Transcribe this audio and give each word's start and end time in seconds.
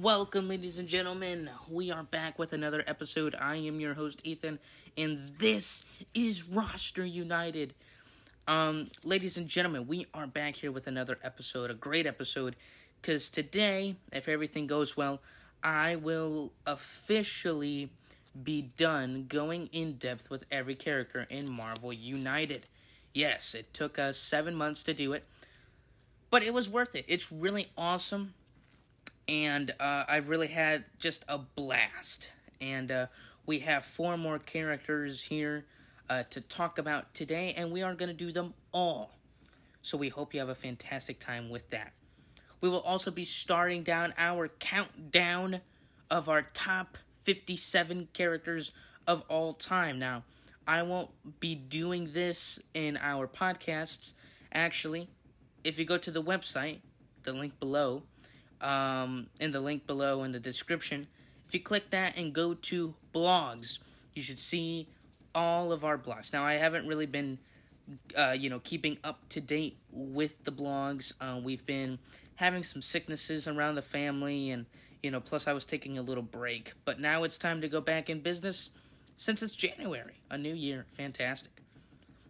Welcome, 0.00 0.48
ladies 0.48 0.78
and 0.78 0.88
gentlemen. 0.88 1.50
We 1.68 1.90
are 1.90 2.02
back 2.04 2.38
with 2.38 2.54
another 2.54 2.82
episode. 2.86 3.34
I 3.38 3.56
am 3.56 3.80
your 3.80 3.92
host, 3.92 4.22
Ethan, 4.24 4.58
and 4.96 5.18
this 5.38 5.84
is 6.14 6.48
Roster 6.48 7.04
United. 7.04 7.74
Um, 8.48 8.86
ladies 9.04 9.36
and 9.36 9.46
gentlemen, 9.46 9.86
we 9.86 10.06
are 10.14 10.26
back 10.26 10.54
here 10.54 10.72
with 10.72 10.86
another 10.86 11.18
episode, 11.22 11.70
a 11.70 11.74
great 11.74 12.06
episode, 12.06 12.56
because 13.02 13.28
today, 13.28 13.94
if 14.10 14.26
everything 14.26 14.66
goes 14.66 14.96
well, 14.96 15.20
I 15.62 15.96
will 15.96 16.50
officially 16.66 17.90
be 18.42 18.70
done 18.78 19.26
going 19.28 19.68
in 19.70 19.98
depth 19.98 20.30
with 20.30 20.46
every 20.50 20.76
character 20.76 21.26
in 21.28 21.52
Marvel 21.52 21.92
United. 21.92 22.62
Yes, 23.12 23.54
it 23.54 23.74
took 23.74 23.98
us 23.98 24.16
seven 24.16 24.54
months 24.54 24.82
to 24.84 24.94
do 24.94 25.12
it, 25.12 25.24
but 26.30 26.42
it 26.42 26.54
was 26.54 26.70
worth 26.70 26.94
it. 26.94 27.04
It's 27.06 27.30
really 27.30 27.68
awesome, 27.76 28.32
and 29.30 29.72
uh, 29.78 30.04
I've 30.08 30.28
really 30.28 30.48
had 30.48 30.84
just 30.98 31.24
a 31.28 31.38
blast. 31.38 32.30
And 32.60 32.90
uh, 32.90 33.06
we 33.46 33.60
have 33.60 33.84
four 33.84 34.16
more 34.16 34.40
characters 34.40 35.22
here 35.22 35.64
uh, 36.10 36.24
to 36.30 36.40
talk 36.40 36.78
about 36.78 37.14
today, 37.14 37.54
and 37.56 37.70
we 37.70 37.82
are 37.82 37.94
going 37.94 38.08
to 38.08 38.14
do 38.14 38.32
them 38.32 38.54
all. 38.72 39.12
So 39.82 39.96
we 39.96 40.08
hope 40.08 40.34
you 40.34 40.40
have 40.40 40.48
a 40.48 40.54
fantastic 40.56 41.20
time 41.20 41.48
with 41.48 41.70
that. 41.70 41.92
We 42.60 42.68
will 42.68 42.80
also 42.80 43.12
be 43.12 43.24
starting 43.24 43.84
down 43.84 44.12
our 44.18 44.48
countdown 44.48 45.60
of 46.10 46.28
our 46.28 46.42
top 46.42 46.98
57 47.22 48.08
characters 48.12 48.72
of 49.06 49.22
all 49.28 49.52
time. 49.52 50.00
Now, 50.00 50.24
I 50.66 50.82
won't 50.82 51.10
be 51.38 51.54
doing 51.54 52.10
this 52.12 52.58
in 52.74 52.98
our 53.00 53.28
podcasts. 53.28 54.12
Actually, 54.52 55.08
if 55.62 55.78
you 55.78 55.84
go 55.84 55.98
to 55.98 56.10
the 56.10 56.22
website, 56.22 56.80
the 57.22 57.32
link 57.32 57.58
below, 57.60 58.02
um, 58.60 59.28
in 59.38 59.52
the 59.52 59.60
link 59.60 59.86
below 59.86 60.22
in 60.22 60.32
the 60.32 60.40
description, 60.40 61.06
if 61.46 61.54
you 61.54 61.60
click 61.60 61.90
that 61.90 62.16
and 62.16 62.32
go 62.32 62.54
to 62.54 62.94
blogs, 63.14 63.78
you 64.14 64.22
should 64.22 64.38
see 64.38 64.88
all 65.34 65.72
of 65.72 65.84
our 65.84 65.98
blogs. 65.98 66.32
Now, 66.32 66.44
I 66.44 66.54
haven't 66.54 66.86
really 66.86 67.06
been, 67.06 67.38
uh, 68.16 68.36
you 68.38 68.50
know, 68.50 68.60
keeping 68.60 68.98
up 69.02 69.28
to 69.30 69.40
date 69.40 69.76
with 69.90 70.44
the 70.44 70.52
blogs. 70.52 71.12
Uh, 71.20 71.40
we've 71.42 71.64
been 71.66 71.98
having 72.36 72.62
some 72.62 72.82
sicknesses 72.82 73.48
around 73.48 73.74
the 73.74 73.82
family, 73.82 74.50
and 74.50 74.66
you 75.02 75.10
know, 75.10 75.20
plus 75.20 75.46
I 75.46 75.52
was 75.52 75.64
taking 75.64 75.98
a 75.98 76.02
little 76.02 76.22
break. 76.22 76.74
But 76.84 77.00
now 77.00 77.24
it's 77.24 77.38
time 77.38 77.60
to 77.62 77.68
go 77.68 77.80
back 77.80 78.10
in 78.10 78.20
business 78.20 78.70
since 79.16 79.42
it's 79.42 79.54
January, 79.54 80.14
a 80.30 80.38
new 80.38 80.54
year. 80.54 80.86
Fantastic. 80.96 81.52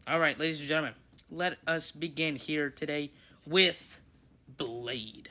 All 0.06 0.18
right, 0.18 0.38
ladies 0.38 0.60
and 0.60 0.68
gentlemen, 0.68 0.94
let 1.30 1.58
us 1.66 1.90
begin 1.90 2.36
here 2.36 2.70
today 2.70 3.12
with 3.46 4.00
Blade. 4.56 5.28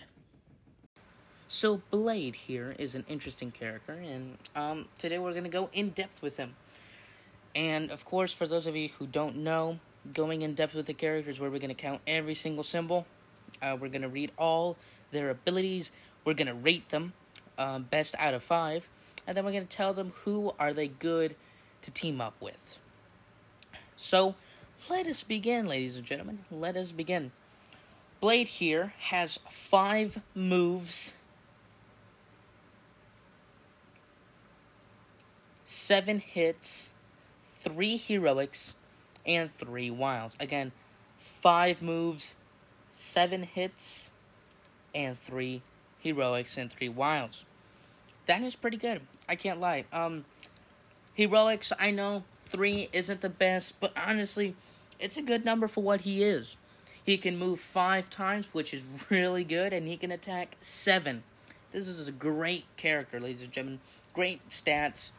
So 1.51 1.81
Blade 1.89 2.35
here 2.35 2.75
is 2.77 2.93
an 2.93 3.05
interesting 3.09 3.49
character, 3.49 3.93
and 3.93 4.37
um, 4.55 4.87
today 4.99 5.17
we're 5.17 5.31
going 5.31 5.45
to 5.45 5.49
go 5.49 5.71
in 5.73 5.89
depth 5.89 6.21
with 6.21 6.37
him. 6.37 6.53
And 7.55 7.89
of 7.89 8.05
course, 8.05 8.31
for 8.31 8.45
those 8.45 8.67
of 8.67 8.75
you 8.75 8.89
who 8.99 9.07
don't 9.07 9.37
know, 9.37 9.79
going 10.13 10.43
in 10.43 10.53
depth 10.53 10.75
with 10.75 10.85
the 10.85 10.93
characters 10.93 11.39
where 11.39 11.49
we're 11.49 11.57
going 11.57 11.69
to 11.69 11.73
count 11.73 12.01
every 12.05 12.35
single 12.35 12.63
symbol. 12.63 13.07
Uh, 13.63 13.75
we're 13.81 13.89
going 13.89 14.03
to 14.03 14.09
read 14.09 14.31
all 14.37 14.77
their 15.09 15.31
abilities. 15.31 15.91
We're 16.23 16.35
going 16.35 16.47
to 16.47 16.53
rate 16.53 16.89
them 16.89 17.13
um, 17.57 17.81
best 17.81 18.13
out 18.19 18.35
of 18.35 18.43
five, 18.43 18.87
and 19.25 19.35
then 19.35 19.43
we're 19.43 19.51
going 19.51 19.65
to 19.65 19.75
tell 19.75 19.95
them 19.95 20.13
who 20.25 20.53
are 20.59 20.71
they 20.71 20.87
good 20.87 21.35
to 21.81 21.89
team 21.89 22.21
up 22.21 22.35
with. 22.39 22.77
So, 23.97 24.35
let 24.87 25.07
us 25.07 25.23
begin, 25.23 25.67
ladies 25.67 25.97
and 25.97 26.05
gentlemen. 26.05 26.45
Let 26.51 26.77
us 26.77 26.91
begin. 26.91 27.31
Blade 28.21 28.49
here 28.49 28.93
has 28.99 29.39
five 29.49 30.21
moves, 30.35 31.13
seven 35.69 36.17
hits, 36.17 36.93
three 37.45 37.95
heroics, 37.95 38.73
and 39.23 39.55
three 39.55 39.91
wilds. 39.91 40.35
Again, 40.39 40.71
five 41.15 41.83
moves, 41.83 42.33
seven 42.89 43.43
hits, 43.43 44.09
and 44.95 45.17
three 45.19 45.61
heroics 45.99 46.57
and 46.57 46.71
three 46.71 46.89
wilds. 46.89 47.45
That 48.25 48.41
is 48.41 48.55
pretty 48.55 48.77
good. 48.77 49.01
I 49.27 49.35
can't 49.35 49.59
lie. 49.59 49.85
Um, 49.93 50.25
heroics, 51.13 51.71
I 51.77 51.91
know 51.91 52.23
three 52.39 52.89
isn't 52.91 53.21
the 53.21 53.29
best, 53.29 53.79
but 53.79 53.93
honestly, 53.95 54.55
it's 54.99 55.17
a 55.17 55.21
good 55.21 55.45
number 55.45 55.67
for 55.67 55.83
what 55.83 56.01
he 56.01 56.23
is. 56.23 56.57
He 57.05 57.15
can 57.15 57.37
move 57.37 57.59
five 57.59 58.09
times, 58.09 58.55
which 58.55 58.73
is 58.73 58.81
really 59.11 59.43
good, 59.43 59.71
and 59.71 59.87
he 59.87 59.97
can 59.97 60.11
attack 60.11 60.57
seven. 60.61 61.21
This 61.71 61.87
is 61.87 62.07
a 62.07 62.11
great 62.11 62.65
character, 62.75 63.19
ladies 63.19 63.43
and 63.43 63.51
gentlemen. 63.51 63.81
Great 64.15 64.49
stats, 64.49 65.11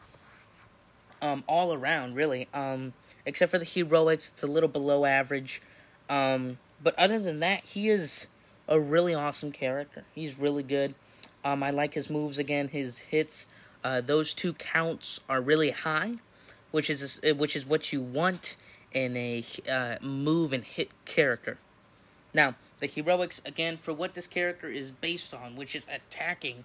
um, 1.21 1.43
all 1.47 1.73
around, 1.73 2.15
really. 2.15 2.47
Um, 2.53 2.93
except 3.25 3.51
for 3.51 3.59
the 3.59 3.65
heroics, 3.65 4.31
it's 4.31 4.43
a 4.43 4.47
little 4.47 4.69
below 4.69 5.05
average. 5.05 5.61
Um, 6.09 6.57
but 6.83 6.97
other 6.97 7.19
than 7.19 7.39
that, 7.39 7.63
he 7.63 7.89
is 7.89 8.27
a 8.67 8.79
really 8.79 9.13
awesome 9.13 9.51
character. 9.51 10.03
He's 10.13 10.37
really 10.37 10.63
good. 10.63 10.95
Um, 11.43 11.63
I 11.63 11.71
like 11.71 11.93
his 11.93 12.09
moves 12.09 12.37
again. 12.37 12.69
His 12.69 12.99
hits, 12.99 13.47
uh, 13.83 14.01
those 14.01 14.33
two 14.33 14.53
counts 14.53 15.19
are 15.27 15.41
really 15.41 15.71
high, 15.71 16.15
which 16.71 16.89
is 16.89 17.19
which 17.35 17.55
is 17.55 17.65
what 17.65 17.91
you 17.91 18.01
want 18.01 18.55
in 18.91 19.17
a 19.17 19.43
uh, 19.69 19.95
move 20.01 20.53
and 20.53 20.63
hit 20.63 20.89
character. 21.05 21.57
Now, 22.33 22.55
the 22.79 22.87
heroics 22.87 23.41
again 23.45 23.77
for 23.77 23.93
what 23.93 24.13
this 24.13 24.27
character 24.27 24.67
is 24.67 24.91
based 24.91 25.33
on, 25.33 25.55
which 25.55 25.75
is 25.75 25.87
attacking. 25.93 26.63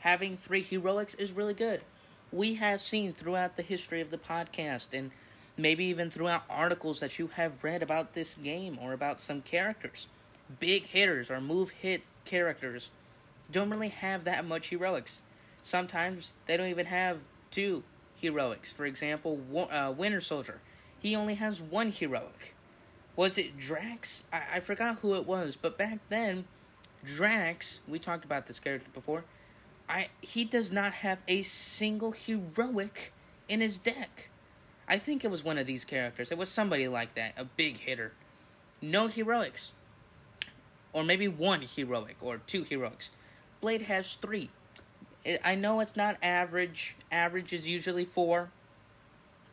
Having 0.00 0.36
three 0.36 0.62
heroics 0.62 1.14
is 1.14 1.32
really 1.32 1.54
good. 1.54 1.82
We 2.32 2.54
have 2.54 2.80
seen 2.80 3.12
throughout 3.12 3.56
the 3.56 3.62
history 3.62 4.00
of 4.00 4.10
the 4.10 4.18
podcast 4.18 4.88
and 4.92 5.10
maybe 5.56 5.84
even 5.84 6.10
throughout 6.10 6.44
articles 6.50 7.00
that 7.00 7.18
you 7.18 7.28
have 7.28 7.62
read 7.64 7.82
about 7.82 8.12
this 8.12 8.34
game 8.34 8.78
or 8.80 8.92
about 8.92 9.20
some 9.20 9.42
characters 9.42 10.08
big 10.60 10.84
hitters 10.86 11.30
or 11.30 11.40
move 11.40 11.70
hit 11.70 12.10
characters 12.24 12.90
don't 13.50 13.70
really 13.70 13.88
have 13.88 14.24
that 14.24 14.44
much 14.44 14.70
heroics. 14.70 15.22
Sometimes 15.62 16.32
they 16.46 16.56
don't 16.56 16.68
even 16.68 16.86
have 16.86 17.18
two 17.50 17.82
heroics. 18.20 18.72
For 18.72 18.86
example, 18.86 19.40
uh, 19.70 19.92
Winter 19.96 20.20
Soldier, 20.20 20.60
he 20.98 21.14
only 21.14 21.34
has 21.34 21.60
one 21.60 21.92
heroic. 21.92 22.54
Was 23.14 23.38
it 23.38 23.58
Drax? 23.58 24.24
I-, 24.32 24.56
I 24.56 24.60
forgot 24.60 24.98
who 25.00 25.14
it 25.14 25.26
was, 25.26 25.56
but 25.56 25.78
back 25.78 25.98
then, 26.08 26.44
Drax, 27.04 27.80
we 27.86 27.98
talked 27.98 28.24
about 28.24 28.46
this 28.46 28.58
character 28.58 28.90
before. 28.92 29.24
I 29.88 30.08
he 30.20 30.44
does 30.44 30.72
not 30.72 30.92
have 30.94 31.18
a 31.28 31.42
single 31.42 32.12
heroic 32.12 33.12
in 33.48 33.60
his 33.60 33.78
deck. 33.78 34.30
I 34.88 34.98
think 34.98 35.24
it 35.24 35.30
was 35.30 35.44
one 35.44 35.58
of 35.58 35.66
these 35.66 35.84
characters. 35.84 36.30
It 36.30 36.38
was 36.38 36.48
somebody 36.48 36.86
like 36.88 37.14
that, 37.14 37.34
a 37.36 37.44
big 37.44 37.78
hitter. 37.78 38.12
No 38.80 39.08
heroics 39.08 39.72
or 40.96 41.04
maybe 41.04 41.28
one 41.28 41.60
heroic 41.60 42.16
or 42.22 42.38
two 42.38 42.62
heroics. 42.62 43.10
Blade 43.60 43.82
has 43.82 44.14
three. 44.14 44.48
I 45.44 45.54
know 45.54 45.80
it's 45.80 45.94
not 45.94 46.16
average. 46.22 46.96
Average 47.12 47.52
is 47.52 47.68
usually 47.68 48.06
four. 48.06 48.48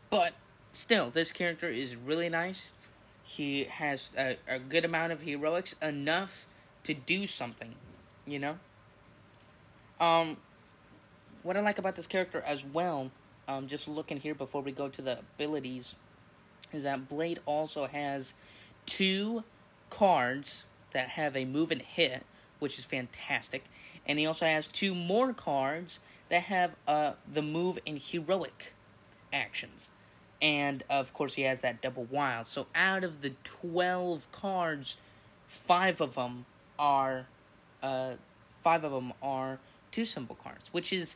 But 0.10 0.36
still, 0.72 1.10
this 1.10 1.34
character 1.34 1.68
is 1.68 1.98
really 1.98 2.30
nice. 2.30 2.72
He 3.24 3.66
has 3.66 4.12
a, 4.18 4.38
a 4.48 4.58
good 4.58 4.86
amount 4.86 5.12
of 5.12 5.24
heroics, 5.24 5.76
enough 5.82 6.46
to 6.86 6.94
do 6.94 7.28
something, 7.28 7.76
you 8.26 8.40
know? 8.40 8.60
Um, 10.03 10.36
what 11.44 11.56
I 11.56 11.62
like 11.62 11.78
about 11.78 11.96
this 11.96 12.08
character 12.08 12.44
as 12.46 12.66
well, 12.66 13.09
um, 13.47 13.68
just 13.68 13.88
looking 13.88 14.19
here 14.19 14.36
before 14.36 14.62
we 14.62 14.74
go 14.74 14.90
to 14.90 15.02
the 15.02 15.19
abilities, 15.19 15.96
is 16.74 16.84
that 16.84 17.08
Blade 17.08 17.40
also 17.46 17.88
has 17.88 18.34
two 18.86 19.46
cards 19.90 20.66
that 20.92 21.09
have 21.09 21.38
a 21.38 21.46
move 21.46 21.72
and 21.72 21.81
hit, 21.81 22.25
which 22.59 22.78
is 22.78 22.84
fantastic. 22.84 23.63
And 24.06 24.19
he 24.19 24.25
also 24.25 24.46
has 24.46 24.68
two 24.68 24.94
more 24.94 25.31
cards 25.31 26.01
that 26.28 26.44
have 26.44 26.75
uh, 26.86 27.13
the 27.31 27.42
move 27.42 27.80
and 27.88 27.98
heroic 27.98 28.74
actions. 29.31 29.89
And 30.42 30.83
of 30.89 31.13
course, 31.13 31.36
he 31.36 31.44
has 31.44 31.62
that 31.62 31.81
double 31.81 32.04
wild. 32.04 32.48
So 32.48 32.68
out 32.75 33.06
of 33.06 33.22
the 33.22 33.31
12 33.45 34.30
cards, 34.33 34.98
five 35.48 36.01
of 36.01 36.16
them 36.16 36.45
are. 36.78 37.28
Uh, 37.81 38.16
five 38.63 38.86
of 38.86 38.92
them 38.92 39.12
are 39.22 39.60
two 39.94 40.04
symbol 40.04 40.36
cards, 40.36 40.74
which 40.74 40.92
is, 40.92 41.16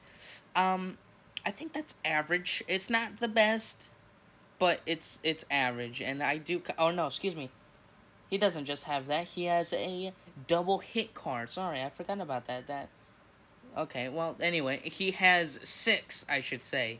um, 0.56 0.98
I 1.46 1.52
think 1.52 1.74
that's 1.74 1.96
average. 2.06 2.64
It's 2.70 2.90
not 2.90 3.20
the 3.20 3.28
best, 3.28 3.90
but 4.60 4.80
it's 4.86 5.20
it's 5.24 5.44
average. 5.52 6.02
And 6.02 6.24
I 6.24 6.38
do. 6.38 6.62
Oh 6.78 6.92
no, 6.92 7.08
excuse 7.08 7.36
me. 7.36 7.50
He 8.30 8.38
doesn't 8.38 8.66
just 8.66 8.84
have 8.84 9.08
that, 9.08 9.26
he 9.26 9.46
has 9.46 9.74
a 9.74 10.14
double 10.48 10.80
hit 10.80 11.14
card. 11.14 11.50
Sorry, 11.50 11.82
I 11.82 11.90
forgot 11.90 12.22
about 12.22 12.48
that. 12.48 12.68
That 12.68 12.90
Okay, 13.78 14.10
well, 14.10 14.36
anyway, 14.42 14.82
he 14.84 15.12
has 15.12 15.60
six, 15.64 16.26
I 16.30 16.42
should 16.42 16.64
say. 16.64 17.00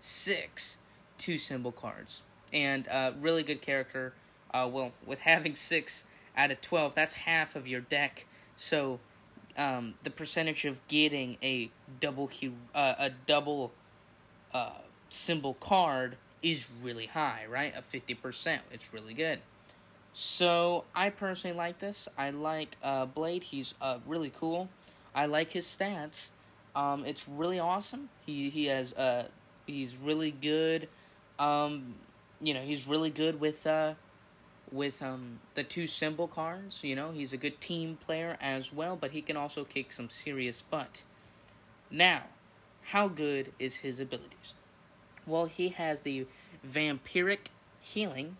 Six 0.00 0.78
two 1.18 1.38
symbol 1.38 1.72
cards. 1.72 2.22
And 2.52 2.88
uh 2.88 3.12
really 3.20 3.42
good 3.42 3.60
character. 3.60 4.14
Uh 4.52 4.68
well, 4.70 4.92
with 5.04 5.20
having 5.20 5.54
six 5.54 6.04
out 6.36 6.52
of 6.52 6.60
12, 6.60 6.94
that's 6.94 7.14
half 7.14 7.56
of 7.56 7.66
your 7.66 7.80
deck. 7.80 8.26
So 8.54 9.00
um, 9.58 9.94
the 10.04 10.10
percentage 10.10 10.64
of 10.64 10.86
getting 10.88 11.36
a 11.42 11.70
double 12.00 12.30
uh, 12.74 12.94
a 12.98 13.10
double 13.26 13.72
uh, 14.54 14.70
symbol 15.08 15.54
card 15.54 16.16
is 16.42 16.66
really 16.82 17.06
high, 17.06 17.44
right? 17.50 17.76
A 17.76 17.82
fifty 17.82 18.14
percent. 18.14 18.62
It's 18.70 18.94
really 18.94 19.14
good. 19.14 19.40
So 20.14 20.84
I 20.94 21.10
personally 21.10 21.56
like 21.56 21.78
this. 21.78 22.08
I 22.16 22.30
like 22.30 22.76
uh, 22.82 23.06
Blade. 23.06 23.42
He's 23.42 23.74
uh, 23.80 23.98
really 24.06 24.32
cool. 24.36 24.68
I 25.14 25.26
like 25.26 25.50
his 25.52 25.66
stats. 25.66 26.30
Um, 26.74 27.04
it's 27.04 27.28
really 27.28 27.58
awesome. 27.58 28.08
He 28.24 28.50
he 28.50 28.66
has 28.66 28.92
uh 28.92 29.24
he's 29.66 29.96
really 29.96 30.30
good. 30.30 30.88
Um, 31.38 31.94
you 32.40 32.54
know 32.54 32.62
he's 32.62 32.86
really 32.86 33.10
good 33.10 33.40
with 33.40 33.66
uh 33.66 33.94
with 34.72 35.02
um 35.02 35.40
the 35.54 35.64
two 35.64 35.86
symbol 35.86 36.28
cards. 36.28 36.82
You 36.84 36.96
know 36.96 37.12
he's 37.12 37.32
a 37.32 37.36
good 37.36 37.60
team 37.60 37.96
player 37.96 38.36
as 38.40 38.72
well, 38.72 38.96
but 38.96 39.10
he 39.10 39.22
can 39.22 39.36
also 39.36 39.64
kick 39.64 39.92
some 39.92 40.10
serious 40.10 40.62
butt. 40.62 41.02
Now, 41.90 42.24
how 42.82 43.08
good 43.08 43.52
is 43.58 43.76
his 43.76 44.00
abilities? 44.00 44.54
Well, 45.26 45.46
he 45.46 45.70
has 45.70 46.00
the 46.02 46.26
vampiric 46.66 47.48
healing 47.80 48.36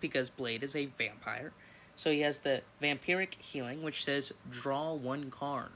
because 0.00 0.30
Blade 0.30 0.62
is 0.62 0.76
a 0.76 0.86
vampire. 0.86 1.52
So 1.96 2.10
he 2.10 2.20
has 2.20 2.40
the 2.40 2.62
vampiric 2.82 3.34
healing, 3.40 3.82
which 3.82 4.04
says 4.04 4.32
draw 4.50 4.92
one 4.92 5.30
card. 5.30 5.70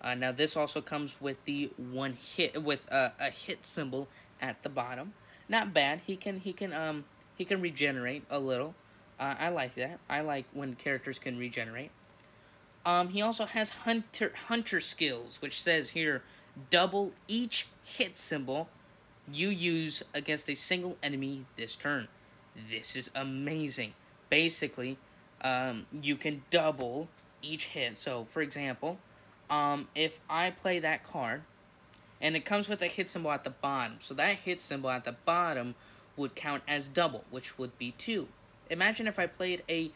Uh, 0.00 0.14
now 0.14 0.32
this 0.32 0.56
also 0.56 0.80
comes 0.80 1.20
with 1.20 1.44
the 1.44 1.70
one 1.76 2.14
hit 2.14 2.62
with 2.62 2.90
uh, 2.90 3.10
a 3.20 3.30
hit 3.30 3.64
symbol 3.64 4.08
at 4.40 4.62
the 4.62 4.68
bottom. 4.68 5.12
Not 5.48 5.72
bad. 5.72 6.00
He 6.06 6.16
can 6.16 6.40
he 6.40 6.52
can 6.52 6.72
um 6.72 7.04
he 7.36 7.44
can 7.44 7.60
regenerate 7.60 8.24
a 8.30 8.38
little. 8.38 8.74
Uh, 9.18 9.34
I 9.38 9.48
like 9.50 9.74
that. 9.76 10.00
I 10.08 10.20
like 10.20 10.46
when 10.52 10.74
characters 10.74 11.18
can 11.18 11.38
regenerate. 11.38 11.90
Um, 12.84 13.10
he 13.10 13.22
also 13.22 13.44
has 13.44 13.70
hunter 13.70 14.32
hunter 14.48 14.80
skills, 14.80 15.40
which 15.40 15.62
says 15.62 15.90
here 15.90 16.22
double 16.70 17.12
each 17.28 17.68
hit 17.84 18.18
symbol 18.18 18.68
you 19.30 19.48
use 19.48 20.02
against 20.14 20.50
a 20.50 20.54
single 20.54 20.96
enemy 21.02 21.44
this 21.56 21.76
turn. 21.76 22.08
This 22.70 22.96
is 22.96 23.10
amazing. 23.14 23.94
Basically, 24.28 24.98
um, 25.42 25.86
you 26.00 26.16
can 26.16 26.42
double 26.50 27.08
each 27.40 27.66
hit. 27.66 27.96
So, 27.96 28.26
for 28.30 28.42
example, 28.42 28.98
um, 29.48 29.88
if 29.94 30.20
I 30.28 30.50
play 30.50 30.78
that 30.80 31.04
card, 31.04 31.42
and 32.20 32.36
it 32.36 32.44
comes 32.44 32.68
with 32.68 32.80
a 32.82 32.86
hit 32.86 33.08
symbol 33.08 33.32
at 33.32 33.44
the 33.44 33.50
bottom, 33.50 33.96
so 33.98 34.14
that 34.14 34.36
hit 34.38 34.60
symbol 34.60 34.90
at 34.90 35.04
the 35.04 35.16
bottom 35.24 35.74
would 36.16 36.34
count 36.34 36.62
as 36.68 36.88
double, 36.88 37.24
which 37.30 37.58
would 37.58 37.76
be 37.78 37.92
two. 37.98 38.28
Imagine 38.70 39.06
if 39.06 39.18
I 39.18 39.26
played 39.26 39.62
a 39.68 39.90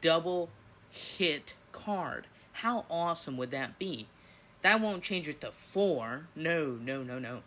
double 0.00 0.50
hit 0.88 1.54
card. 1.72 2.26
How 2.52 2.84
awesome 2.90 3.36
would 3.36 3.50
that 3.52 3.78
be? 3.78 4.06
That 4.62 4.80
won't 4.80 5.02
change 5.02 5.28
it 5.28 5.40
to 5.40 5.52
four. 5.52 6.26
No, 6.36 6.78
no, 6.80 7.02
no, 7.02 7.18
no. 7.18 7.40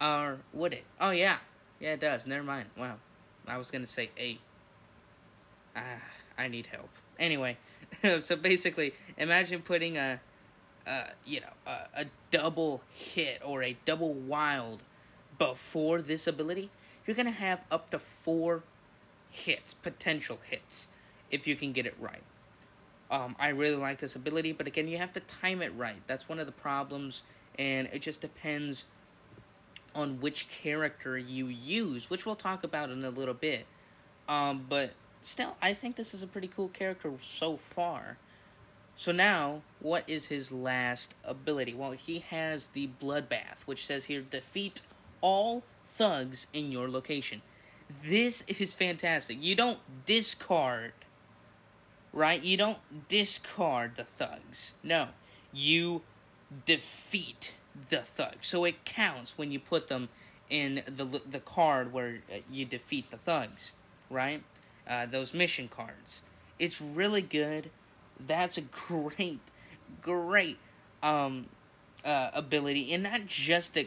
Or 0.00 0.38
would 0.52 0.72
it? 0.72 0.84
Oh 1.00 1.10
yeah, 1.10 1.38
yeah 1.80 1.92
it 1.92 2.00
does. 2.00 2.26
Never 2.26 2.42
mind. 2.44 2.66
Wow, 2.76 2.96
I 3.46 3.56
was 3.56 3.70
gonna 3.70 3.86
say 3.86 4.10
eight. 4.16 4.40
Ah, 5.76 6.02
I 6.36 6.48
need 6.48 6.66
help. 6.66 6.90
Anyway, 7.18 7.56
so 8.20 8.36
basically, 8.36 8.94
imagine 9.16 9.62
putting 9.62 9.96
a, 9.96 10.20
a 10.86 11.04
you 11.24 11.40
know, 11.40 11.52
a, 11.66 12.02
a 12.02 12.06
double 12.30 12.82
hit 12.90 13.40
or 13.44 13.62
a 13.62 13.76
double 13.84 14.14
wild 14.14 14.82
before 15.38 16.02
this 16.02 16.26
ability. 16.26 16.70
You're 17.08 17.16
gonna 17.16 17.30
have 17.30 17.64
up 17.70 17.88
to 17.92 17.98
four 17.98 18.64
hits, 19.30 19.72
potential 19.72 20.40
hits, 20.46 20.88
if 21.30 21.46
you 21.46 21.56
can 21.56 21.72
get 21.72 21.86
it 21.86 21.94
right. 21.98 22.22
Um, 23.10 23.34
I 23.40 23.48
really 23.48 23.76
like 23.76 23.98
this 23.98 24.14
ability, 24.14 24.52
but 24.52 24.66
again, 24.66 24.88
you 24.88 24.98
have 24.98 25.14
to 25.14 25.20
time 25.20 25.62
it 25.62 25.72
right. 25.74 26.02
That's 26.06 26.28
one 26.28 26.38
of 26.38 26.44
the 26.44 26.52
problems, 26.52 27.22
and 27.58 27.88
it 27.94 28.02
just 28.02 28.20
depends 28.20 28.84
on 29.94 30.20
which 30.20 30.50
character 30.50 31.16
you 31.16 31.46
use, 31.46 32.10
which 32.10 32.26
we'll 32.26 32.36
talk 32.36 32.62
about 32.62 32.90
in 32.90 33.02
a 33.02 33.10
little 33.10 33.32
bit. 33.32 33.64
Um, 34.28 34.66
but 34.68 34.90
still, 35.22 35.56
I 35.62 35.72
think 35.72 35.96
this 35.96 36.12
is 36.12 36.22
a 36.22 36.26
pretty 36.26 36.48
cool 36.48 36.68
character 36.68 37.10
so 37.22 37.56
far. 37.56 38.18
So 38.96 39.12
now, 39.12 39.62
what 39.80 40.04
is 40.06 40.26
his 40.26 40.52
last 40.52 41.14
ability? 41.24 41.72
Well, 41.72 41.92
he 41.92 42.18
has 42.28 42.68
the 42.68 42.90
Bloodbath, 43.00 43.62
which 43.64 43.86
says 43.86 44.04
here 44.04 44.20
defeat 44.20 44.82
all 45.22 45.62
thugs 45.98 46.46
in 46.52 46.70
your 46.70 46.88
location. 46.88 47.42
This 48.02 48.42
is 48.42 48.72
fantastic. 48.72 49.38
You 49.40 49.54
don't 49.54 49.80
discard, 50.06 50.92
right? 52.12 52.42
You 52.42 52.56
don't 52.56 53.08
discard 53.08 53.96
the 53.96 54.04
thugs. 54.04 54.74
No, 54.82 55.08
you 55.52 56.02
defeat 56.64 57.54
the 57.90 58.00
thug. 58.02 58.36
So 58.42 58.64
it 58.64 58.84
counts 58.84 59.36
when 59.36 59.50
you 59.50 59.58
put 59.58 59.88
them 59.88 60.08
in 60.48 60.82
the 60.86 61.20
the 61.28 61.40
card 61.40 61.92
where 61.92 62.20
uh, 62.32 62.38
you 62.50 62.64
defeat 62.64 63.10
the 63.10 63.18
thugs, 63.18 63.74
right? 64.08 64.42
Uh, 64.88 65.06
those 65.06 65.34
mission 65.34 65.68
cards. 65.68 66.22
It's 66.58 66.80
really 66.80 67.22
good. 67.22 67.70
That's 68.18 68.56
a 68.56 68.60
great, 68.88 69.40
great 70.00 70.58
um, 71.02 71.46
uh, 72.04 72.30
ability, 72.32 72.92
and 72.92 73.02
not 73.02 73.26
just 73.26 73.74
to, 73.74 73.86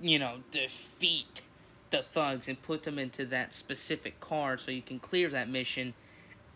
you 0.00 0.18
know, 0.18 0.38
defeat 0.50 1.42
the 1.90 2.02
thugs 2.02 2.48
and 2.48 2.60
put 2.62 2.82
them 2.82 2.98
into 2.98 3.24
that 3.26 3.54
specific 3.54 4.20
card 4.20 4.60
so 4.60 4.70
you 4.70 4.82
can 4.82 4.98
clear 4.98 5.28
that 5.28 5.48
mission, 5.48 5.94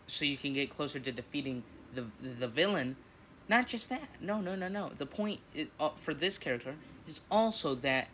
so 0.07 0.25
you 0.25 0.37
can 0.37 0.53
get 0.53 0.69
closer 0.69 0.99
to 0.99 1.11
defeating 1.11 1.63
the 1.93 2.05
the 2.21 2.47
villain 2.47 2.95
not 3.51 3.67
just 3.67 3.89
that. 3.89 4.07
No, 4.21 4.39
no, 4.39 4.55
no, 4.55 4.69
no. 4.69 4.91
The 4.97 5.05
point 5.05 5.41
is, 5.53 5.67
uh, 5.77 5.89
for 5.99 6.13
this 6.13 6.37
character 6.37 6.75
is 7.05 7.19
also 7.29 7.75
that 7.75 8.07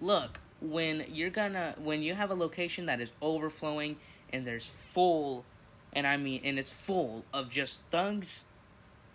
look, 0.00 0.38
when 0.60 1.04
you're 1.10 1.30
gonna 1.30 1.74
when 1.82 2.00
you 2.00 2.14
have 2.14 2.30
a 2.30 2.34
location 2.34 2.86
that 2.86 3.00
is 3.00 3.10
overflowing 3.20 3.96
and 4.32 4.46
there's 4.46 4.66
full 4.66 5.44
and 5.92 6.06
I 6.06 6.16
mean 6.16 6.40
and 6.44 6.60
it's 6.60 6.70
full 6.70 7.24
of 7.32 7.50
just 7.50 7.82
thugs, 7.90 8.44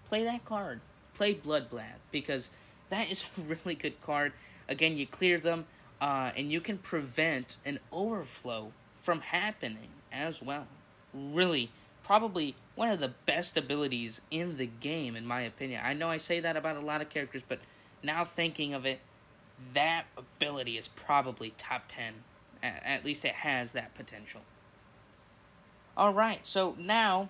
play 0.05 0.25
that 0.25 0.43
card. 0.43 0.81
Play 1.13 1.33
Bloodbath 1.33 1.99
because 2.11 2.51
that 2.89 3.09
is 3.09 3.23
a 3.37 3.41
really 3.63 3.75
good 3.75 4.01
card. 4.01 4.33
Again, 4.69 4.95
you 4.97 5.05
clear 5.05 5.39
them 5.39 5.65
uh, 5.99 6.31
and 6.37 6.51
you 6.51 6.61
can 6.61 6.77
prevent 6.77 7.57
an 7.65 7.79
overflow 7.91 8.71
from 9.01 9.21
happening 9.21 9.89
as 10.11 10.41
well. 10.41 10.67
Really 11.13 11.71
probably 12.03 12.55
one 12.75 12.89
of 12.89 12.99
the 12.99 13.13
best 13.25 13.57
abilities 13.57 14.21
in 14.31 14.57
the 14.57 14.65
game, 14.65 15.15
in 15.15 15.25
my 15.25 15.41
opinion. 15.41 15.81
I 15.83 15.93
know 15.93 16.09
I 16.09 16.17
say 16.17 16.39
that 16.39 16.55
about 16.55 16.77
a 16.77 16.81
lot 16.81 17.01
of 17.01 17.09
characters, 17.09 17.43
but 17.47 17.59
now 18.01 18.23
thinking 18.23 18.73
of 18.73 18.85
it, 18.85 18.99
that 19.73 20.05
ability 20.17 20.77
is 20.77 20.87
probably 20.87 21.53
top 21.57 21.83
10. 21.87 22.13
At 22.63 23.03
least 23.03 23.25
it 23.25 23.33
has 23.33 23.73
that 23.73 23.95
potential. 23.95 24.41
Alright, 25.97 26.47
so 26.47 26.75
now 26.79 27.29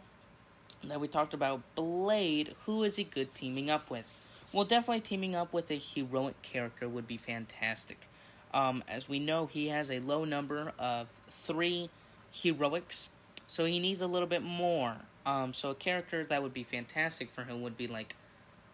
that 0.83 0.99
we 0.99 1.07
talked 1.07 1.33
about 1.33 1.61
Blade, 1.75 2.55
who 2.65 2.83
is 2.83 2.97
he 2.97 3.03
good 3.03 3.33
teaming 3.33 3.69
up 3.69 3.89
with? 3.89 4.18
Well, 4.51 4.65
definitely 4.65 5.01
teaming 5.01 5.35
up 5.35 5.53
with 5.53 5.69
a 5.69 5.75
heroic 5.77 6.41
character 6.41 6.89
would 6.89 7.07
be 7.07 7.17
fantastic. 7.17 8.07
Um, 8.53 8.83
as 8.87 9.07
we 9.07 9.19
know, 9.19 9.45
he 9.45 9.67
has 9.67 9.91
a 9.91 9.99
low 9.99 10.25
number 10.25 10.73
of 10.79 11.07
three 11.27 11.89
heroics 12.31 13.09
so 13.49 13.65
he 13.65 13.79
needs 13.79 13.99
a 14.03 14.07
little 14.07 14.27
bit 14.27 14.43
more. 14.43 14.97
Um, 15.25 15.55
so 15.55 15.71
a 15.71 15.75
character 15.75 16.23
that 16.23 16.43
would 16.43 16.53
be 16.53 16.63
fantastic 16.63 17.31
for 17.31 17.43
him 17.45 17.63
would 17.63 17.75
be 17.75 17.87
like, 17.87 18.15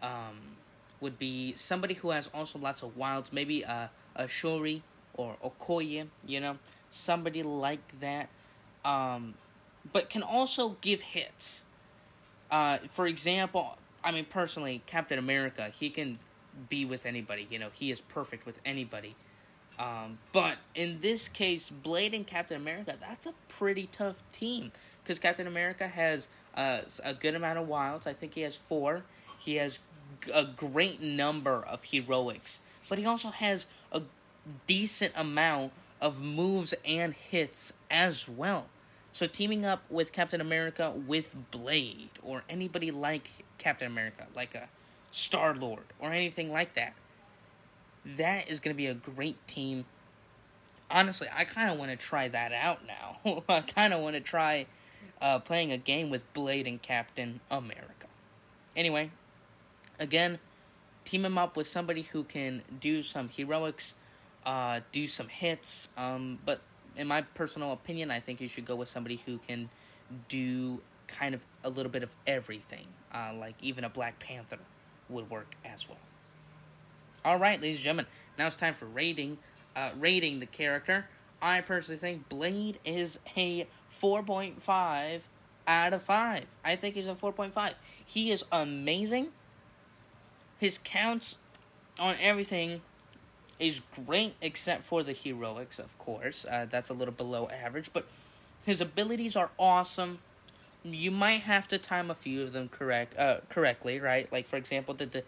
um, 0.02 0.58
would 1.00 1.18
be 1.18 1.54
somebody 1.54 1.94
who 1.94 2.10
has 2.10 2.28
also 2.34 2.58
lots 2.58 2.82
of 2.82 2.94
wilds. 2.94 3.32
Maybe 3.32 3.62
a, 3.62 3.90
a 4.14 4.28
Shuri 4.28 4.82
or 5.14 5.36
Okoye, 5.42 6.08
you 6.26 6.40
know, 6.40 6.58
somebody 6.90 7.42
like 7.42 8.00
that. 8.00 8.28
Um, 8.84 9.32
but 9.94 10.10
can 10.10 10.22
also 10.22 10.76
give 10.82 11.00
hits. 11.00 11.64
Uh, 12.50 12.76
for 12.90 13.06
example, 13.06 13.78
I 14.06 14.12
mean 14.12 14.24
personally, 14.24 14.82
Captain 14.86 15.18
America, 15.18 15.68
he 15.68 15.90
can 15.90 16.18
be 16.68 16.84
with 16.84 17.04
anybody. 17.04 17.48
You 17.50 17.58
know, 17.58 17.68
he 17.72 17.90
is 17.90 18.00
perfect 18.00 18.46
with 18.46 18.60
anybody. 18.64 19.16
Um, 19.80 20.18
but 20.32 20.56
in 20.76 21.00
this 21.00 21.28
case, 21.28 21.68
Blade 21.68 22.14
and 22.14 22.24
Captain 22.24 22.56
America, 22.56 22.94
that's 22.98 23.26
a 23.26 23.34
pretty 23.48 23.88
tough 23.90 24.22
team 24.30 24.70
because 25.02 25.18
Captain 25.18 25.48
America 25.48 25.88
has 25.88 26.28
uh, 26.56 26.78
a 27.04 27.14
good 27.14 27.34
amount 27.34 27.58
of 27.58 27.66
wilds. 27.66 28.06
I 28.06 28.12
think 28.12 28.34
he 28.34 28.42
has 28.42 28.54
four. 28.54 29.02
He 29.38 29.56
has 29.56 29.80
a 30.32 30.44
great 30.44 31.02
number 31.02 31.62
of 31.66 31.84
heroics, 31.84 32.60
but 32.88 32.98
he 32.98 33.04
also 33.04 33.30
has 33.30 33.66
a 33.90 34.02
decent 34.68 35.12
amount 35.16 35.72
of 36.00 36.22
moves 36.22 36.74
and 36.84 37.12
hits 37.12 37.72
as 37.90 38.28
well. 38.28 38.68
So 39.12 39.26
teaming 39.26 39.64
up 39.64 39.82
with 39.90 40.12
Captain 40.12 40.40
America 40.40 40.92
with 40.94 41.34
Blade 41.50 42.10
or 42.22 42.44
anybody 42.48 42.90
like 42.90 43.30
Captain 43.58 43.86
America, 43.86 44.26
like 44.34 44.54
a 44.54 44.68
Star 45.12 45.54
Lord 45.54 45.84
or 45.98 46.12
anything 46.12 46.52
like 46.52 46.74
that, 46.74 46.94
that 48.16 48.48
is 48.48 48.60
going 48.60 48.74
to 48.74 48.76
be 48.76 48.86
a 48.86 48.94
great 48.94 49.46
team. 49.46 49.84
Honestly, 50.90 51.28
I 51.34 51.44
kind 51.44 51.70
of 51.70 51.78
want 51.78 51.90
to 51.90 51.96
try 51.96 52.28
that 52.28 52.52
out 52.52 52.80
now. 52.86 53.42
I 53.48 53.60
kind 53.60 53.92
of 53.92 54.00
want 54.00 54.14
to 54.14 54.20
try 54.20 54.66
uh, 55.20 55.38
playing 55.40 55.72
a 55.72 55.78
game 55.78 56.10
with 56.10 56.32
Blade 56.32 56.66
and 56.66 56.80
Captain 56.80 57.40
America. 57.50 58.06
Anyway, 58.76 59.10
Again, 59.98 60.38
team 61.04 61.24
him 61.24 61.38
up 61.38 61.56
with 61.56 61.66
somebody 61.66 62.02
who 62.02 62.24
can 62.24 62.62
do 62.80 63.02
some 63.02 63.28
heroics, 63.28 63.94
uh, 64.44 64.80
do 64.92 65.06
some 65.06 65.28
hits. 65.28 65.88
Um, 65.96 66.38
but 66.44 66.60
in 66.96 67.06
my 67.06 67.22
personal 67.22 67.72
opinion, 67.72 68.10
I 68.10 68.20
think 68.20 68.40
you 68.40 68.48
should 68.48 68.66
go 68.66 68.76
with 68.76 68.88
somebody 68.88 69.20
who 69.24 69.38
can 69.38 69.70
do 70.28 70.80
kind 71.08 71.34
of 71.34 71.40
a 71.64 71.70
little 71.70 71.90
bit 71.90 72.02
of 72.02 72.10
everything. 72.26 72.86
Uh, 73.12 73.32
like 73.38 73.54
even 73.62 73.84
a 73.84 73.88
Black 73.88 74.18
Panther 74.18 74.58
would 75.08 75.30
work 75.30 75.54
as 75.64 75.88
well. 75.88 75.98
All 77.24 77.38
right, 77.38 77.60
ladies 77.60 77.78
and 77.78 77.84
gentlemen, 77.84 78.06
now 78.38 78.46
it's 78.46 78.56
time 78.56 78.74
for 78.74 78.86
rating. 78.86 79.38
Uh, 79.74 79.90
rating 79.98 80.40
the 80.40 80.46
character. 80.46 81.08
I 81.42 81.60
personally 81.60 81.98
think 81.98 82.28
Blade 82.28 82.78
is 82.84 83.18
a 83.36 83.66
4.5 84.00 85.20
out 85.66 85.92
of 85.92 86.02
5. 86.02 86.46
I 86.64 86.76
think 86.76 86.94
he's 86.94 87.08
a 87.08 87.14
4.5. 87.14 87.74
He 88.04 88.30
is 88.30 88.44
amazing. 88.50 89.28
His 90.58 90.78
counts 90.78 91.36
on 92.00 92.14
everything 92.20 92.80
is 93.58 93.80
great, 94.06 94.34
except 94.40 94.84
for 94.84 95.02
the 95.02 95.12
heroics, 95.12 95.78
of 95.78 95.96
course. 95.98 96.46
Uh, 96.50 96.66
that's 96.68 96.88
a 96.88 96.94
little 96.94 97.14
below 97.14 97.48
average, 97.48 97.90
but 97.92 98.06
his 98.64 98.80
abilities 98.80 99.36
are 99.36 99.50
awesome. 99.58 100.18
You 100.94 101.10
might 101.10 101.42
have 101.42 101.66
to 101.68 101.78
time 101.78 102.10
a 102.10 102.14
few 102.14 102.42
of 102.42 102.52
them 102.52 102.68
correct, 102.68 103.18
uh, 103.18 103.38
correctly, 103.48 103.98
right? 103.98 104.30
Like 104.32 104.46
for 104.46 104.56
example, 104.56 104.94
the, 104.94 105.06
the 105.06 105.24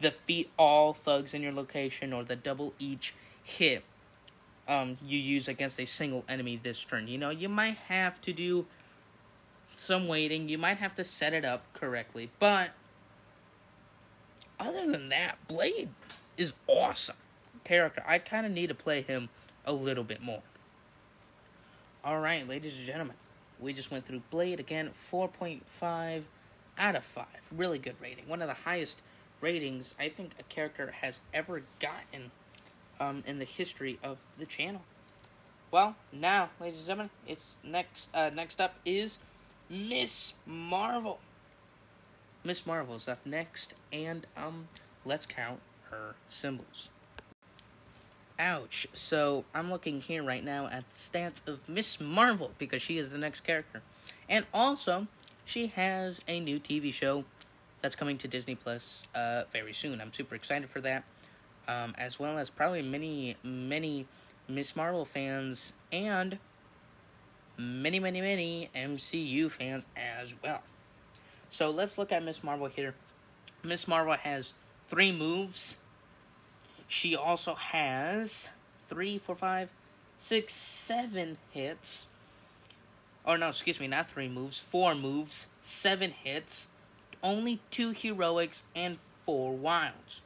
defeat 0.00 0.50
all 0.58 0.92
thugs 0.92 1.34
in 1.34 1.42
your 1.42 1.52
location, 1.52 2.12
or 2.12 2.24
the 2.24 2.36
double 2.36 2.74
each 2.78 3.14
hit 3.42 3.84
um, 4.68 4.96
you 5.04 5.18
use 5.18 5.48
against 5.48 5.80
a 5.80 5.84
single 5.84 6.24
enemy 6.28 6.58
this 6.62 6.82
turn. 6.84 7.08
You 7.08 7.18
know, 7.18 7.30
you 7.30 7.48
might 7.48 7.76
have 7.88 8.20
to 8.22 8.32
do 8.32 8.66
some 9.76 10.06
waiting. 10.06 10.48
You 10.48 10.58
might 10.58 10.78
have 10.78 10.94
to 10.96 11.04
set 11.04 11.32
it 11.32 11.44
up 11.44 11.64
correctly, 11.72 12.30
but 12.38 12.70
other 14.60 14.90
than 14.90 15.08
that, 15.08 15.36
Blade 15.48 15.88
is 16.36 16.54
awesome 16.66 17.16
character. 17.64 18.02
I 18.06 18.18
kind 18.18 18.46
of 18.46 18.52
need 18.52 18.68
to 18.68 18.74
play 18.74 19.02
him 19.02 19.28
a 19.64 19.72
little 19.72 20.04
bit 20.04 20.22
more. 20.22 20.42
All 22.04 22.20
right, 22.20 22.46
ladies 22.48 22.76
and 22.76 22.86
gentlemen, 22.86 23.16
we 23.62 23.72
just 23.72 23.90
went 23.90 24.04
through 24.04 24.22
Blade 24.30 24.60
again, 24.60 24.90
4.5 25.10 26.22
out 26.78 26.96
of 26.96 27.04
5. 27.04 27.26
Really 27.50 27.78
good 27.78 27.96
rating. 28.00 28.26
One 28.26 28.42
of 28.42 28.48
the 28.48 28.54
highest 28.54 29.00
ratings 29.40 29.94
I 29.98 30.08
think 30.08 30.32
a 30.38 30.42
character 30.44 30.94
has 31.00 31.20
ever 31.32 31.62
gotten 31.80 32.30
um, 33.00 33.22
in 33.26 33.38
the 33.38 33.44
history 33.44 33.98
of 34.02 34.18
the 34.38 34.46
channel. 34.46 34.82
Well, 35.70 35.96
now, 36.12 36.50
ladies 36.60 36.80
and 36.80 36.86
gentlemen, 36.86 37.10
it's 37.26 37.56
next. 37.64 38.14
Uh, 38.14 38.30
next 38.34 38.60
up 38.60 38.74
is 38.84 39.18
Miss 39.70 40.34
Marvel. 40.44 41.20
Miss 42.44 42.66
Marvel 42.66 42.96
is 42.96 43.08
up 43.08 43.24
next, 43.24 43.74
and 43.92 44.26
um, 44.36 44.68
let's 45.04 45.24
count 45.24 45.60
her 45.90 46.14
symbols. 46.28 46.90
Ouch. 48.42 48.88
So 48.92 49.44
I'm 49.54 49.70
looking 49.70 50.00
here 50.00 50.24
right 50.24 50.42
now 50.42 50.66
at 50.66 50.82
the 50.90 50.96
stats 50.96 51.46
of 51.46 51.68
Miss 51.68 52.00
Marvel 52.00 52.50
because 52.58 52.82
she 52.82 52.98
is 52.98 53.12
the 53.12 53.18
next 53.18 53.42
character. 53.42 53.82
And 54.28 54.44
also, 54.52 55.06
she 55.44 55.68
has 55.68 56.20
a 56.26 56.40
new 56.40 56.58
TV 56.58 56.92
show 56.92 57.24
that's 57.82 57.94
coming 57.94 58.18
to 58.18 58.26
Disney 58.26 58.56
Plus 58.56 59.06
uh, 59.14 59.44
very 59.52 59.72
soon. 59.72 60.00
I'm 60.00 60.12
super 60.12 60.34
excited 60.34 60.68
for 60.68 60.80
that. 60.80 61.04
Um, 61.68 61.94
as 61.96 62.18
well 62.18 62.36
as 62.36 62.50
probably 62.50 62.82
many, 62.82 63.36
many 63.44 64.06
Miss 64.48 64.74
Marvel 64.74 65.04
fans 65.04 65.72
and 65.92 66.36
many, 67.56 68.00
many, 68.00 68.20
many 68.20 68.70
MCU 68.74 69.52
fans 69.52 69.86
as 69.96 70.34
well. 70.42 70.62
So 71.48 71.70
let's 71.70 71.96
look 71.96 72.10
at 72.10 72.24
Miss 72.24 72.42
Marvel 72.42 72.66
here. 72.66 72.96
Miss 73.62 73.86
Marvel 73.86 74.14
has 74.14 74.54
three 74.88 75.12
moves 75.12 75.76
she 76.92 77.16
also 77.16 77.54
has 77.54 78.50
three, 78.86 79.16
four, 79.16 79.34
five, 79.34 79.70
six, 80.18 80.52
seven 80.52 81.38
hits. 81.50 82.06
Or 83.24 83.38
no, 83.38 83.48
excuse 83.48 83.80
me, 83.80 83.86
not 83.86 84.10
three 84.10 84.28
moves, 84.28 84.58
four 84.58 84.94
moves, 84.94 85.46
seven 85.62 86.10
hits, 86.10 86.68
only 87.22 87.60
two 87.70 87.92
heroics, 87.92 88.64
and 88.76 88.98
four 89.24 89.54
wilds. 89.54 90.20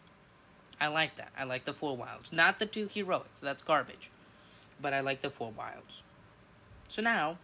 I 0.80 0.88
like 0.88 1.14
that. 1.16 1.30
I 1.38 1.44
like 1.44 1.66
the 1.66 1.72
four 1.72 1.96
wilds. 1.96 2.32
Not 2.32 2.58
the 2.58 2.66
two 2.66 2.88
heroics, 2.88 3.40
that's 3.40 3.62
garbage. 3.62 4.10
But 4.82 4.92
I 4.92 5.00
like 5.00 5.20
the 5.20 5.30
four 5.30 5.52
wilds. 5.52 6.02
So 6.88 7.00
now, 7.00 7.38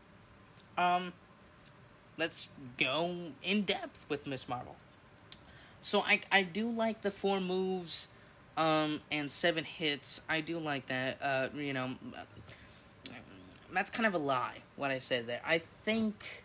um, 0.77 1.13
let's 2.19 2.49
go 2.77 3.31
in 3.41 3.63
depth 3.63 4.05
with 4.09 4.27
Miss 4.27 4.49
Marvel. 4.49 4.75
So 5.81 6.01
I 6.01 6.23
I 6.33 6.43
do 6.43 6.69
like 6.69 7.03
the 7.03 7.13
four 7.13 7.41
moves 7.41 8.09
um, 8.57 9.01
and 9.11 9.31
seven 9.31 9.65
hits. 9.65 10.21
I 10.29 10.41
do 10.41 10.59
like 10.59 10.87
that. 10.87 11.19
Uh, 11.23 11.49
you 11.55 11.73
know, 11.73 11.95
that's 13.73 13.91
kind 13.91 14.07
of 14.07 14.15
a 14.15 14.19
lie. 14.19 14.59
What 14.77 14.91
I 14.91 14.99
said 14.99 15.27
there. 15.27 15.41
I 15.45 15.59
think 15.59 16.45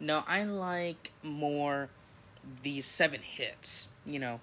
no, 0.00 0.24
I 0.26 0.44
like 0.44 1.12
more 1.22 1.88
the 2.62 2.80
seven 2.82 3.20
hits. 3.20 3.88
You 4.06 4.18
know, 4.18 4.40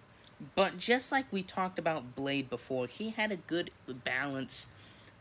but 0.55 0.77
just 0.77 1.12
like 1.12 1.25
we 1.31 1.43
talked 1.43 1.79
about 1.79 2.15
Blade 2.15 2.50
before, 2.50 2.88
he 2.88 3.12
had 3.12 3.31
a 3.31 3.38
good 3.38 3.71
balance 4.03 4.67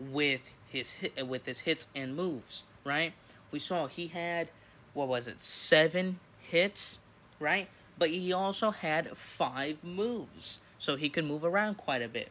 with 0.00 0.52
his 0.68 0.94
hit, 0.94 1.26
with 1.26 1.46
his 1.46 1.60
hits 1.60 1.86
and 1.94 2.16
moves. 2.16 2.64
Right? 2.84 3.12
We 3.50 3.58
saw 3.58 3.86
he 3.86 4.08
had 4.08 4.50
what 4.94 5.08
was 5.08 5.26
it 5.28 5.40
seven 5.40 6.20
hits, 6.38 6.98
right? 7.40 7.68
But 7.98 8.10
he 8.10 8.32
also 8.32 8.70
had 8.70 9.16
five 9.16 9.82
moves 9.84 10.58
so 10.78 10.96
he 10.96 11.08
can 11.08 11.26
move 11.26 11.44
around 11.44 11.76
quite 11.76 12.02
a 12.02 12.08
bit. 12.08 12.30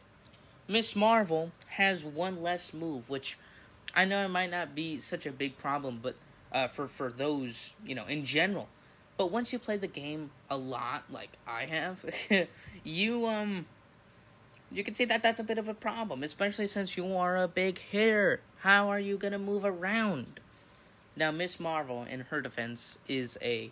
Miss 0.66 0.96
Marvel 0.96 1.52
has 1.70 2.04
one 2.04 2.42
less 2.42 2.72
move, 2.72 3.10
which 3.10 3.38
I 3.94 4.04
know 4.04 4.24
it 4.24 4.28
might 4.28 4.50
not 4.50 4.74
be 4.74 4.98
such 4.98 5.26
a 5.26 5.32
big 5.32 5.58
problem, 5.58 6.00
but 6.02 6.14
uh, 6.52 6.68
for 6.68 6.88
for 6.88 7.10
those 7.10 7.74
you 7.84 7.94
know 7.94 8.06
in 8.06 8.24
general. 8.24 8.68
But 9.16 9.30
once 9.30 9.52
you 9.52 9.58
play 9.58 9.76
the 9.76 9.86
game 9.86 10.30
a 10.50 10.56
lot, 10.56 11.04
like 11.10 11.36
I 11.46 11.66
have, 11.66 12.04
you 12.84 13.26
um, 13.26 13.66
you 14.72 14.82
can 14.82 14.94
see 14.94 15.04
that 15.04 15.22
that's 15.22 15.40
a 15.40 15.44
bit 15.44 15.58
of 15.58 15.68
a 15.68 15.74
problem, 15.74 16.22
especially 16.22 16.66
since 16.66 16.96
you 16.96 17.16
are 17.16 17.36
a 17.36 17.48
big 17.48 17.78
hitter. 17.78 18.40
How 18.60 18.88
are 18.88 19.00
you 19.00 19.18
gonna 19.18 19.38
move 19.38 19.64
around? 19.64 20.40
Now, 21.16 21.30
Miss 21.30 21.60
Marvel, 21.60 22.02
in 22.02 22.20
her 22.22 22.40
defense, 22.40 22.98
is 23.06 23.38
a 23.40 23.70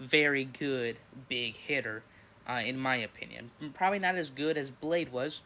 very 0.00 0.44
good 0.44 0.96
big 1.28 1.56
hitter 1.56 2.02
uh, 2.48 2.62
in 2.64 2.78
my 2.78 2.96
opinion. 2.96 3.50
Probably 3.74 3.98
not 3.98 4.16
as 4.16 4.30
good 4.30 4.56
as 4.56 4.70
Blade 4.70 5.12
was, 5.12 5.42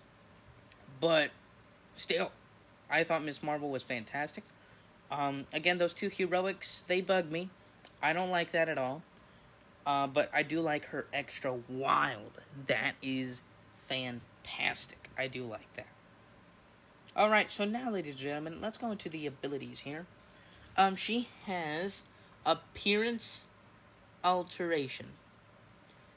but 1.01 1.31
still, 1.95 2.33
I 2.91 3.05
thought 3.05 3.23
Miss 3.23 3.43
Marvel 3.43 3.71
was 3.71 3.83
fantastic. 3.83 4.45
Um, 5.11 5.47
again, 5.53 5.79
those 5.79 5.95
two 5.95 6.09
heroics, 6.09 6.85
they 6.87 7.01
bug 7.01 7.31
me. 7.31 7.51
I 8.03 8.13
don't 8.13 8.31
like 8.31 8.53
that 8.53 8.69
at 8.69 8.79
all. 8.79 9.03
Uh, 9.87 10.07
but 10.07 10.31
I 10.33 10.43
do 10.43 10.61
like 10.61 10.87
her 10.87 11.07
extra 11.13 11.55
wild. 11.69 12.41
That 12.67 12.95
is 13.03 13.43
fantastic. 13.89 15.11
I 15.19 15.27
do 15.27 15.45
like 15.45 15.75
that. 15.77 15.89
Alright, 17.17 17.51
so 17.51 17.65
now, 17.65 17.91
ladies 17.91 18.13
and 18.13 18.21
gentlemen, 18.21 18.61
let's 18.61 18.77
go 18.77 18.93
into 18.93 19.09
the 19.09 19.27
abilities 19.27 19.81
here. 19.81 20.07
Um, 20.77 20.95
she 20.97 21.29
has 21.47 22.05
appearance 22.47 23.47
alteration. 24.23 25.07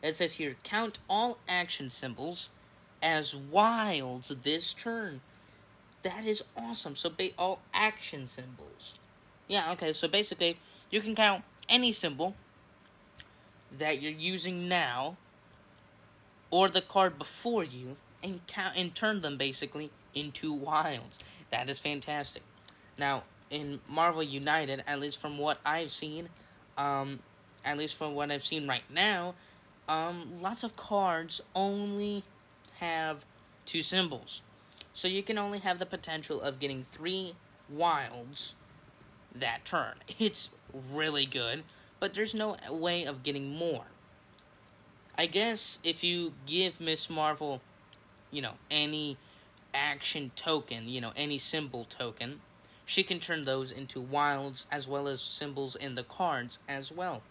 It 0.04 0.18
says 0.18 0.34
here, 0.34 0.56
count 0.64 1.00
all 1.10 1.40
action 1.48 1.90
symbols 1.90 2.50
as 3.02 3.36
wilds 3.36 4.36
this 4.44 4.74
turn. 4.74 5.22
That 6.04 6.26
is 6.26 6.44
awesome. 6.58 6.96
So 6.96 7.10
ba- 7.10 7.30
all 7.38 7.62
action 7.74 8.28
symbols. 8.28 9.00
Yeah, 9.48 9.72
okay, 9.72 9.94
so 9.94 10.10
basically 10.10 10.58
you 10.92 11.00
can 11.00 11.16
count 11.16 11.44
any 11.70 11.94
symbol 11.94 12.36
that 13.78 14.02
you're 14.02 14.12
using 14.12 14.68
now 14.68 15.16
or 16.52 16.68
the 16.70 16.82
card 16.82 17.18
before 17.18 17.64
you 17.64 17.96
and 18.22 18.46
count 18.46 18.76
and 18.78 18.94
turn 18.94 19.22
them 19.22 19.38
basically 19.38 19.90
into 20.14 20.54
wilds. 20.54 21.20
That 21.50 21.70
is 21.70 21.80
fantastic. 21.80 22.44
Now, 22.98 23.24
in 23.50 23.80
Marvel 23.88 24.24
United, 24.24 24.84
at 24.86 25.00
least 25.00 25.20
from 25.20 25.38
what 25.38 25.60
I've 25.66 25.92
seen, 25.92 26.30
um, 26.78 27.20
at 27.64 27.78
least 27.78 27.98
from 27.98 28.16
what 28.16 28.32
I've 28.32 28.44
seen 28.44 28.68
right 28.68 28.84
now, 28.94 29.36
um, 29.88 30.30
lots 30.42 30.64
of 30.64 30.76
cards 30.76 31.42
only 31.56 32.24
have 32.80 33.26
two 33.66 33.82
symbols. 33.82 34.44
So 34.94 35.08
you 35.08 35.24
can 35.24 35.38
only 35.38 35.60
have 35.60 35.80
the 35.80 35.86
potential 35.86 36.42
of 36.42 36.60
getting 36.60 36.84
three 36.84 37.34
wilds 37.70 38.56
that 39.34 39.66
turn. 39.66 39.96
It's 40.20 40.52
really 40.92 41.26
good, 41.26 41.64
but 42.00 42.14
there's 42.14 42.34
no 42.34 42.58
way 42.70 43.04
of 43.04 43.24
getting 43.24 43.56
more. 43.56 43.86
I 45.18 45.26
guess 45.28 45.80
if 45.84 46.04
you 46.04 46.34
give 46.46 46.80
Miss 46.80 47.10
Marvel, 47.10 47.62
you 48.32 48.42
know, 48.42 48.54
any 48.72 49.18
action 49.74 50.32
token, 50.36 50.88
you 50.88 51.02
know, 51.02 51.14
any 51.16 51.38
symbol 51.38 51.86
token, 51.86 52.42
she 52.86 53.04
can 53.04 53.20
turn 53.20 53.46
those 53.46 53.72
into 53.72 54.02
wilds 54.02 54.66
as 54.72 54.88
well 54.88 55.08
as 55.08 55.22
symbols 55.22 55.76
in 55.76 55.96
the 55.96 56.04
cards 56.04 56.60
as 56.68 56.92
well. 56.92 57.22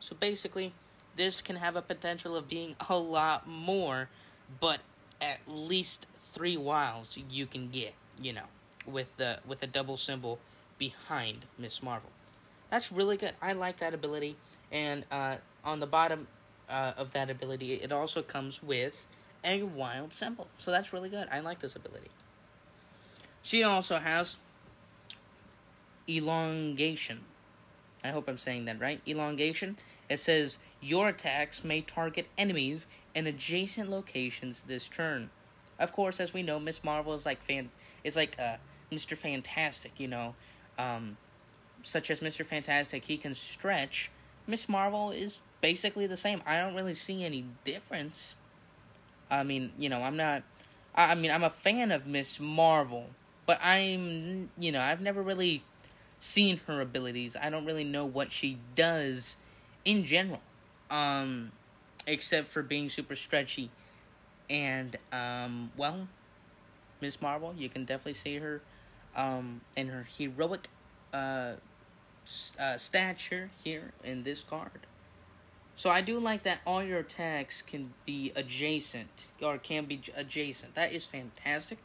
So 0.00 0.14
basically, 0.18 0.72
this 1.20 1.42
can 1.42 1.56
have 1.56 1.76
a 1.76 1.82
potential 1.82 2.34
of 2.34 2.48
being 2.48 2.74
a 2.88 2.96
lot 2.96 3.46
more, 3.46 4.08
but 4.58 4.80
at 5.20 5.38
least 5.46 6.06
three 6.18 6.56
wilds 6.56 7.18
you 7.30 7.44
can 7.44 7.68
get, 7.68 7.92
you 8.18 8.32
know, 8.32 8.48
with 8.86 9.14
the 9.18 9.38
with 9.46 9.62
a 9.62 9.66
double 9.66 9.98
symbol 9.98 10.38
behind 10.78 11.44
Miss 11.58 11.82
Marvel. 11.82 12.08
That's 12.70 12.90
really 12.90 13.18
good. 13.18 13.34
I 13.42 13.52
like 13.52 13.80
that 13.80 13.92
ability, 13.92 14.36
and 14.72 15.04
uh, 15.12 15.36
on 15.62 15.80
the 15.80 15.86
bottom 15.86 16.26
uh, 16.70 16.92
of 16.96 17.12
that 17.12 17.28
ability, 17.28 17.74
it 17.74 17.92
also 17.92 18.22
comes 18.22 18.62
with 18.62 19.06
a 19.44 19.62
wild 19.62 20.14
symbol. 20.14 20.48
So 20.56 20.70
that's 20.70 20.90
really 20.90 21.10
good. 21.10 21.28
I 21.30 21.40
like 21.40 21.60
this 21.60 21.76
ability. 21.76 22.08
She 23.42 23.62
also 23.62 23.98
has 23.98 24.36
elongation. 26.08 27.20
I 28.02 28.08
hope 28.08 28.26
I'm 28.26 28.38
saying 28.38 28.64
that 28.64 28.80
right. 28.80 29.02
Elongation. 29.06 29.76
It 30.08 30.18
says 30.18 30.58
your 30.80 31.08
attacks 31.08 31.64
may 31.64 31.80
target 31.80 32.26
enemies 32.38 32.86
in 33.14 33.26
adjacent 33.26 33.90
locations 33.90 34.62
this 34.62 34.88
turn. 34.88 35.30
Of 35.78 35.92
course, 35.92 36.20
as 36.20 36.34
we 36.34 36.42
know, 36.42 36.58
Miss 36.60 36.84
Marvel 36.84 37.14
is 37.14 37.24
like 37.24 37.42
fan 37.42 37.70
is 38.04 38.16
like 38.16 38.36
uh, 38.38 38.56
Mr. 38.92 39.16
Fantastic, 39.16 39.92
you 39.98 40.08
know. 40.08 40.34
Um, 40.78 41.16
such 41.82 42.10
as 42.10 42.20
Mr. 42.20 42.44
Fantastic, 42.44 43.04
he 43.04 43.16
can 43.16 43.34
stretch. 43.34 44.10
Miss 44.46 44.68
Marvel 44.68 45.10
is 45.10 45.40
basically 45.60 46.06
the 46.06 46.16
same. 46.16 46.42
I 46.46 46.58
don't 46.58 46.74
really 46.74 46.94
see 46.94 47.24
any 47.24 47.44
difference. 47.64 48.34
I 49.30 49.42
mean, 49.44 49.72
you 49.78 49.88
know, 49.88 50.02
I'm 50.02 50.16
not. 50.16 50.42
I 50.94 51.14
mean, 51.14 51.30
I'm 51.30 51.44
a 51.44 51.50
fan 51.50 51.92
of 51.92 52.06
Miss 52.06 52.40
Marvel, 52.40 53.10
but 53.46 53.60
I'm, 53.62 54.50
you 54.58 54.72
know, 54.72 54.80
I've 54.80 55.00
never 55.00 55.22
really 55.22 55.62
seen 56.18 56.60
her 56.66 56.80
abilities. 56.80 57.36
I 57.40 57.48
don't 57.48 57.64
really 57.64 57.84
know 57.84 58.04
what 58.04 58.32
she 58.32 58.58
does 58.74 59.36
in 59.84 60.04
general, 60.04 60.42
um, 60.90 61.52
except 62.06 62.48
for 62.48 62.62
being 62.62 62.88
super 62.88 63.14
stretchy. 63.14 63.70
And 64.48 64.96
um, 65.12 65.70
well, 65.76 66.08
Miss 67.00 67.22
Marvel, 67.22 67.54
you 67.56 67.68
can 67.68 67.84
definitely 67.84 68.14
see 68.14 68.36
her 68.38 68.60
um, 69.16 69.60
in 69.76 69.88
her 69.88 70.06
heroic 70.18 70.68
uh, 71.12 71.52
uh, 72.58 72.76
stature 72.76 73.50
here 73.62 73.92
in 74.04 74.22
this 74.22 74.42
card. 74.42 74.86
So 75.74 75.88
I 75.88 76.02
do 76.02 76.18
like 76.18 76.42
that 76.42 76.60
all 76.66 76.82
your 76.82 76.98
attacks 76.98 77.62
can 77.62 77.94
be 78.04 78.32
adjacent 78.36 79.28
or 79.40 79.56
can 79.56 79.86
be 79.86 80.00
adjacent. 80.14 80.74
That 80.74 80.92
is 80.92 81.06
fantastic. 81.06 81.78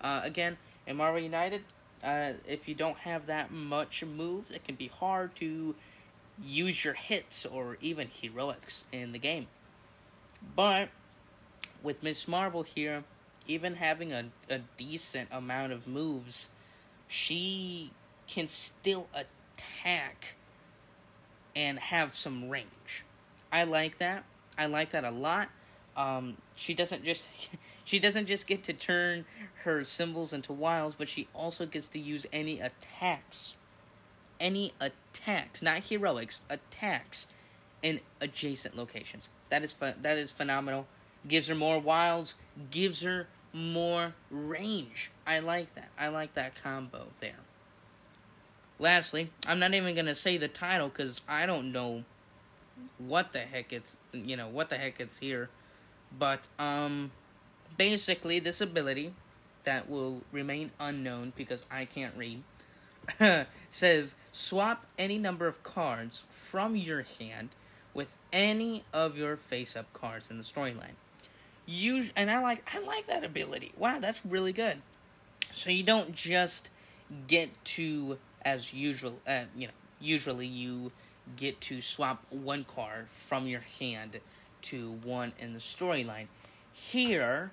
Uh, 0.00 0.22
again, 0.24 0.56
in 0.86 0.96
Marvel 0.96 1.20
United, 1.20 1.62
uh, 2.02 2.32
if 2.48 2.68
you 2.68 2.74
don't 2.74 2.98
have 2.98 3.26
that 3.26 3.52
much 3.52 4.04
moves, 4.04 4.50
it 4.50 4.64
can 4.64 4.74
be 4.74 4.88
hard 4.88 5.36
to 5.36 5.76
use 6.42 6.84
your 6.84 6.94
hits 6.94 7.44
or 7.44 7.78
even 7.80 8.08
heroics 8.08 8.84
in 8.92 9.12
the 9.12 9.18
game. 9.18 9.46
But 10.54 10.88
with 11.82 12.02
Miss 12.02 12.28
Marvel 12.28 12.62
here, 12.62 13.04
even 13.46 13.74
having 13.74 14.12
a, 14.12 14.26
a 14.50 14.60
decent 14.76 15.28
amount 15.32 15.72
of 15.72 15.86
moves, 15.86 16.50
she 17.08 17.90
can 18.26 18.46
still 18.46 19.08
attack 19.14 20.36
and 21.56 21.78
have 21.78 22.14
some 22.14 22.48
range. 22.48 23.04
I 23.50 23.64
like 23.64 23.98
that. 23.98 24.24
I 24.56 24.66
like 24.66 24.90
that 24.90 25.04
a 25.04 25.10
lot. 25.10 25.48
Um, 25.96 26.36
she 26.54 26.74
doesn't 26.74 27.04
just 27.04 27.26
she 27.84 27.98
doesn't 27.98 28.26
just 28.26 28.46
get 28.46 28.62
to 28.64 28.72
turn 28.72 29.24
her 29.64 29.82
symbols 29.84 30.32
into 30.32 30.52
wiles, 30.52 30.94
but 30.94 31.08
she 31.08 31.26
also 31.34 31.66
gets 31.66 31.88
to 31.88 31.98
use 31.98 32.26
any 32.32 32.60
attacks. 32.60 33.54
Any 34.40 34.72
attacks, 34.80 35.62
not 35.62 35.84
heroics, 35.84 36.42
attacks 36.48 37.28
in 37.82 38.00
adjacent 38.20 38.76
locations. 38.76 39.30
That 39.50 39.62
is 39.62 39.72
fun, 39.72 39.94
that 40.02 40.18
is 40.18 40.30
phenomenal. 40.30 40.86
Gives 41.26 41.48
her 41.48 41.54
more 41.54 41.78
wilds, 41.78 42.34
gives 42.70 43.02
her 43.02 43.28
more 43.52 44.14
range. 44.30 45.10
I 45.26 45.40
like 45.40 45.74
that. 45.74 45.88
I 45.98 46.08
like 46.08 46.34
that 46.34 46.62
combo 46.62 47.08
there. 47.20 47.40
Lastly, 48.78 49.30
I'm 49.46 49.58
not 49.58 49.74
even 49.74 49.94
gonna 49.94 50.14
say 50.14 50.36
the 50.36 50.48
title 50.48 50.88
because 50.88 51.20
I 51.28 51.46
don't 51.46 51.72
know 51.72 52.04
what 52.98 53.32
the 53.32 53.40
heck 53.40 53.72
it's 53.72 53.98
you 54.12 54.36
know 54.36 54.48
what 54.48 54.68
the 54.68 54.76
heck 54.76 55.00
it's 55.00 55.18
here, 55.18 55.50
but 56.16 56.46
um, 56.58 57.10
basically 57.76 58.38
this 58.38 58.60
ability 58.60 59.14
that 59.64 59.90
will 59.90 60.22
remain 60.30 60.70
unknown 60.78 61.32
because 61.36 61.66
I 61.70 61.84
can't 61.84 62.16
read 62.16 62.42
says 63.70 64.14
swap 64.32 64.86
any 64.98 65.18
number 65.18 65.46
of 65.46 65.62
cards 65.62 66.24
from 66.30 66.76
your 66.76 67.04
hand 67.18 67.50
with 67.94 68.16
any 68.32 68.84
of 68.92 69.16
your 69.16 69.36
face-up 69.36 69.92
cards 69.92 70.30
in 70.30 70.36
the 70.36 70.44
storyline. 70.44 70.96
Use 71.66 72.12
and 72.16 72.30
I 72.30 72.40
like 72.42 72.68
I 72.74 72.80
like 72.80 73.06
that 73.08 73.24
ability. 73.24 73.72
Wow, 73.76 73.98
that's 74.00 74.24
really 74.24 74.52
good. 74.52 74.78
So 75.52 75.70
you 75.70 75.82
don't 75.82 76.14
just 76.14 76.70
get 77.26 77.50
to 77.64 78.18
as 78.42 78.72
usual, 78.72 79.18
uh, 79.26 79.42
you 79.56 79.66
know, 79.66 79.72
usually 80.00 80.46
you 80.46 80.92
get 81.36 81.60
to 81.60 81.82
swap 81.82 82.24
one 82.30 82.64
card 82.64 83.08
from 83.08 83.46
your 83.46 83.62
hand 83.78 84.18
to 84.62 84.92
one 85.02 85.32
in 85.38 85.52
the 85.52 85.58
storyline. 85.58 86.26
Here, 86.72 87.50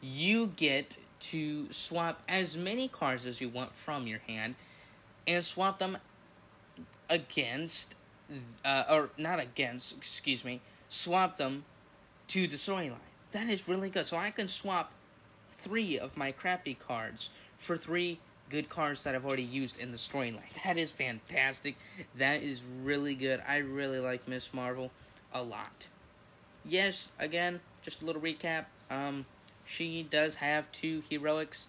you 0.00 0.48
get 0.48 0.98
to 1.20 1.72
swap 1.72 2.22
as 2.28 2.56
many 2.56 2.88
cards 2.88 3.26
as 3.26 3.40
you 3.40 3.48
want 3.48 3.74
from 3.74 4.06
your 4.06 4.20
hand 4.26 4.54
and 5.26 5.44
swap 5.44 5.78
them 5.78 5.98
against, 7.10 7.94
uh, 8.64 8.84
or 8.90 9.10
not 9.18 9.40
against, 9.40 9.96
excuse 9.96 10.44
me, 10.44 10.60
swap 10.88 11.36
them 11.36 11.64
to 12.28 12.46
the 12.46 12.56
storyline. 12.56 12.96
That 13.32 13.48
is 13.48 13.68
really 13.68 13.90
good. 13.90 14.06
So 14.06 14.16
I 14.16 14.30
can 14.30 14.48
swap 14.48 14.92
three 15.50 15.98
of 15.98 16.16
my 16.16 16.30
crappy 16.30 16.74
cards 16.74 17.30
for 17.58 17.76
three 17.76 18.18
good 18.48 18.68
cards 18.68 19.04
that 19.04 19.14
I've 19.14 19.26
already 19.26 19.42
used 19.42 19.78
in 19.78 19.92
the 19.92 19.98
storyline. 19.98 20.52
That 20.64 20.78
is 20.78 20.90
fantastic. 20.90 21.76
That 22.16 22.42
is 22.42 22.62
really 22.82 23.14
good. 23.14 23.42
I 23.46 23.58
really 23.58 23.98
like 23.98 24.26
Miss 24.26 24.54
Marvel 24.54 24.90
a 25.34 25.42
lot. 25.42 25.88
Yes, 26.64 27.10
again, 27.18 27.60
just 27.82 28.02
a 28.02 28.06
little 28.06 28.22
recap. 28.22 28.66
Um, 28.90 29.26
she 29.68 30.02
does 30.02 30.36
have 30.36 30.72
two 30.72 31.02
heroics, 31.10 31.68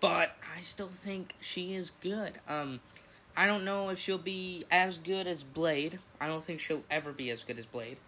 but 0.00 0.36
I 0.56 0.60
still 0.60 0.88
think 0.88 1.34
she 1.40 1.74
is 1.74 1.92
good. 2.02 2.40
Um, 2.48 2.80
I 3.36 3.46
don't 3.46 3.64
know 3.64 3.90
if 3.90 3.98
she'll 3.98 4.18
be 4.18 4.64
as 4.70 4.98
good 4.98 5.26
as 5.26 5.44
Blade. 5.44 6.00
I 6.20 6.26
don't 6.26 6.42
think 6.42 6.60
she'll 6.60 6.82
ever 6.90 7.12
be 7.12 7.30
as 7.30 7.44
good 7.44 7.58
as 7.58 7.66
Blade. 7.66 7.98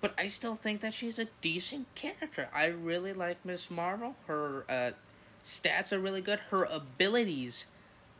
But 0.00 0.14
I 0.16 0.28
still 0.28 0.54
think 0.54 0.80
that 0.80 0.94
she's 0.94 1.18
a 1.18 1.26
decent 1.40 1.92
character. 1.94 2.48
I 2.54 2.66
really 2.66 3.12
like 3.12 3.44
Miss 3.44 3.70
Marvel. 3.70 4.14
Her 4.26 4.64
uh, 4.70 4.90
stats 5.44 5.92
are 5.92 5.98
really 5.98 6.22
good. 6.22 6.38
Her 6.50 6.64
abilities 6.64 7.66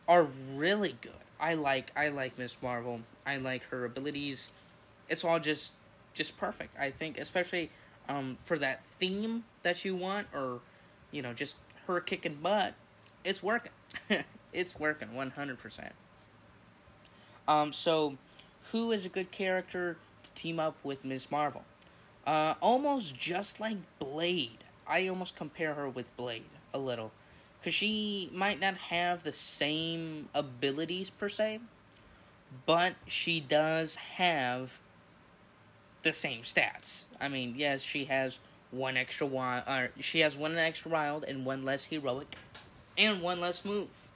are 0.07 0.23
really 0.23 0.97
good. 1.01 1.13
I 1.39 1.55
like 1.55 1.91
I 1.95 2.09
like 2.09 2.37
Miss 2.37 2.61
Marvel. 2.61 3.01
I 3.25 3.37
like 3.37 3.63
her 3.69 3.85
abilities. 3.85 4.51
It's 5.07 5.23
all 5.23 5.39
just 5.39 5.71
just 6.13 6.37
perfect. 6.37 6.77
I 6.77 6.91
think 6.91 7.17
especially 7.17 7.71
um, 8.09 8.37
for 8.43 8.57
that 8.57 8.83
theme 8.99 9.45
that 9.63 9.85
you 9.85 9.95
want 9.95 10.27
or 10.33 10.59
you 11.11 11.21
know 11.21 11.31
just 11.33 11.55
her 11.87 12.01
kicking 12.01 12.35
butt. 12.41 12.73
It's 13.23 13.41
working. 13.41 13.71
it's 14.53 14.79
working 14.79 15.09
100%. 15.09 15.89
Um 17.47 17.71
so 17.71 18.17
who 18.71 18.91
is 18.91 19.05
a 19.05 19.09
good 19.09 19.31
character 19.31 19.97
to 20.23 20.31
team 20.31 20.59
up 20.59 20.75
with 20.83 21.05
Miss 21.05 21.31
Marvel? 21.31 21.63
Uh 22.25 22.55
almost 22.61 23.17
just 23.17 23.59
like 23.59 23.77
Blade. 23.99 24.63
I 24.87 25.07
almost 25.07 25.35
compare 25.35 25.75
her 25.75 25.89
with 25.89 26.15
Blade 26.17 26.43
a 26.73 26.79
little 26.79 27.11
because 27.59 27.73
she 27.73 28.29
might 28.33 28.59
not 28.59 28.75
have 28.77 29.23
the 29.23 29.31
same 29.31 30.29
abilities 30.33 31.09
per 31.09 31.29
se, 31.29 31.59
but 32.65 32.93
she 33.05 33.39
does 33.39 33.95
have 33.95 34.79
the 36.01 36.13
same 36.13 36.41
stats. 36.41 37.05
I 37.19 37.27
mean, 37.27 37.55
yes, 37.57 37.81
she 37.81 38.05
has 38.05 38.39
one 38.71 38.97
extra 38.97 39.27
wild, 39.27 39.63
or 39.67 39.91
she 39.99 40.19
has 40.21 40.37
one 40.37 40.57
extra 40.57 40.91
wild 40.91 41.23
and 41.23 41.45
one 41.45 41.63
less 41.63 41.85
heroic, 41.85 42.35
and 42.97 43.21
one 43.21 43.41
less 43.41 43.65
move. 43.65 44.07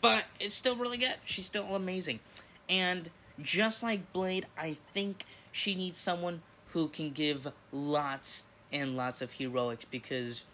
But 0.00 0.24
it's 0.38 0.54
still 0.54 0.76
really 0.76 0.98
good. 0.98 1.16
She's 1.24 1.46
still 1.46 1.74
amazing, 1.74 2.20
and 2.68 3.10
just 3.42 3.82
like 3.82 4.12
Blade, 4.12 4.46
I 4.58 4.76
think 4.92 5.24
she 5.52 5.74
needs 5.74 5.98
someone 5.98 6.42
who 6.68 6.88
can 6.88 7.10
give 7.10 7.48
lots 7.72 8.44
and 8.72 8.96
lots 8.96 9.22
of 9.22 9.32
heroics 9.32 9.84
because 9.84 10.44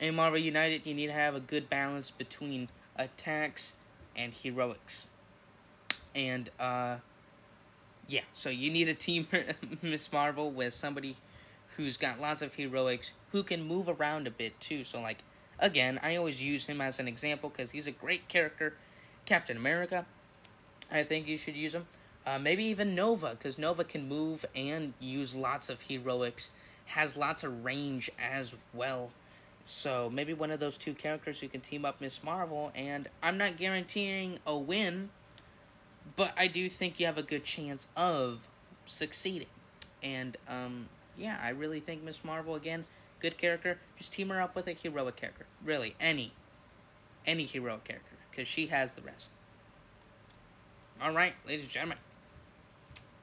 in 0.00 0.14
Marvel 0.14 0.38
United, 0.38 0.86
you 0.86 0.94
need 0.94 1.06
to 1.08 1.12
have 1.12 1.34
a 1.34 1.40
good 1.40 1.68
balance 1.68 2.10
between 2.10 2.68
attacks 2.96 3.74
and 4.14 4.32
heroics. 4.32 5.06
And, 6.14 6.48
uh, 6.58 6.96
yeah, 8.08 8.22
so 8.32 8.50
you 8.50 8.70
need 8.70 8.88
a 8.88 8.94
team, 8.94 9.26
Miss 9.82 10.12
Marvel, 10.12 10.50
with 10.50 10.74
somebody 10.74 11.16
who's 11.76 11.96
got 11.96 12.20
lots 12.20 12.42
of 12.42 12.54
heroics, 12.54 13.12
who 13.32 13.42
can 13.42 13.62
move 13.62 13.88
around 13.88 14.26
a 14.26 14.30
bit 14.30 14.58
too. 14.60 14.84
So, 14.84 15.00
like, 15.00 15.18
again, 15.58 15.98
I 16.02 16.16
always 16.16 16.40
use 16.40 16.66
him 16.66 16.80
as 16.80 16.98
an 16.98 17.08
example 17.08 17.50
because 17.50 17.72
he's 17.72 17.86
a 17.86 17.92
great 17.92 18.28
character. 18.28 18.74
Captain 19.24 19.56
America, 19.56 20.06
I 20.90 21.02
think 21.02 21.26
you 21.26 21.36
should 21.36 21.56
use 21.56 21.74
him. 21.74 21.86
Uh, 22.26 22.38
maybe 22.38 22.64
even 22.64 22.94
Nova, 22.94 23.30
because 23.30 23.58
Nova 23.58 23.84
can 23.84 24.08
move 24.08 24.44
and 24.54 24.94
use 24.98 25.34
lots 25.34 25.68
of 25.68 25.82
heroics, 25.82 26.52
has 26.86 27.16
lots 27.16 27.44
of 27.44 27.64
range 27.64 28.10
as 28.20 28.56
well. 28.72 29.10
So 29.62 30.08
maybe 30.08 30.32
one 30.32 30.50
of 30.50 30.60
those 30.60 30.78
two 30.78 30.94
characters 30.94 31.42
you 31.42 31.48
can 31.48 31.60
team 31.60 31.84
up 31.84 32.00
Miss 32.00 32.22
Marvel, 32.22 32.72
and 32.74 33.08
I'm 33.22 33.36
not 33.36 33.56
guaranteeing 33.56 34.38
a 34.46 34.56
win, 34.56 35.10
but 36.14 36.32
I 36.38 36.46
do 36.46 36.68
think 36.68 37.00
you 37.00 37.06
have 37.06 37.18
a 37.18 37.22
good 37.22 37.44
chance 37.44 37.88
of 37.96 38.46
succeeding. 38.84 39.48
And 40.02 40.36
um, 40.48 40.86
yeah, 41.18 41.40
I 41.42 41.48
really 41.48 41.80
think 41.80 42.04
Miss 42.04 42.24
Marvel 42.24 42.54
again, 42.54 42.84
good 43.20 43.36
character. 43.38 43.78
Just 43.96 44.12
team 44.12 44.28
her 44.28 44.40
up 44.40 44.54
with 44.54 44.68
a 44.68 44.72
heroic 44.72 45.16
character, 45.16 45.46
really 45.64 45.96
any, 45.98 46.32
any 47.26 47.44
heroic 47.44 47.84
character, 47.84 48.16
because 48.30 48.46
she 48.46 48.68
has 48.68 48.94
the 48.94 49.02
rest. 49.02 49.30
All 51.02 51.12
right, 51.12 51.34
ladies 51.46 51.64
and 51.64 51.70
gentlemen. 51.70 51.98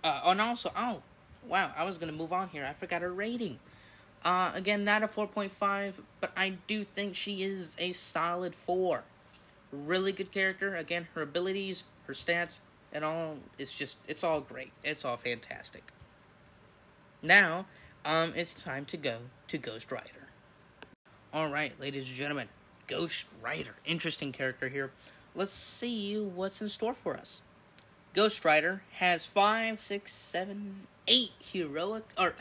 Uh, 0.03 0.21
and 0.25 0.41
also, 0.41 0.71
oh, 0.75 1.01
wow, 1.47 1.71
I 1.77 1.85
was 1.85 1.97
gonna 1.97 2.11
move 2.11 2.33
on 2.33 2.49
here. 2.49 2.65
I 2.65 2.73
forgot 2.73 3.01
her 3.01 3.13
rating. 3.13 3.59
Uh, 4.23 4.51
again, 4.55 4.85
not 4.85 5.03
a 5.03 5.07
4.5, 5.07 5.95
but 6.21 6.31
I 6.35 6.57
do 6.67 6.83
think 6.83 7.15
she 7.15 7.43
is 7.43 7.75
a 7.77 7.91
solid 7.91 8.55
4. 8.55 9.03
Really 9.71 10.11
good 10.11 10.31
character. 10.31 10.75
Again, 10.75 11.07
her 11.13 11.21
abilities, 11.21 11.83
her 12.07 12.13
stats, 12.13 12.59
and 12.93 13.03
all, 13.03 13.37
it's 13.57 13.73
just, 13.73 13.97
it's 14.07 14.23
all 14.23 14.39
great. 14.39 14.71
It's 14.83 15.03
all 15.03 15.17
fantastic. 15.17 15.91
Now, 17.21 17.65
um, 18.05 18.33
it's 18.35 18.61
time 18.61 18.85
to 18.85 18.97
go 18.97 19.17
to 19.47 19.57
Ghost 19.57 19.91
Rider. 19.91 20.29
Alright, 21.33 21.79
ladies 21.79 22.07
and 22.07 22.15
gentlemen, 22.15 22.47
Ghost 22.87 23.25
Rider. 23.41 23.75
Interesting 23.85 24.31
character 24.31 24.69
here. 24.69 24.91
Let's 25.35 25.51
see 25.51 26.19
what's 26.19 26.61
in 26.61 26.69
store 26.69 26.93
for 26.93 27.15
us. 27.17 27.41
Ghost 28.13 28.45
Rider 28.45 28.83
has 28.93 29.25
five, 29.25 29.81
six, 29.81 30.13
seven, 30.13 30.87
eight 31.07 31.31
heroic, 31.39 32.03
or, 32.17 32.35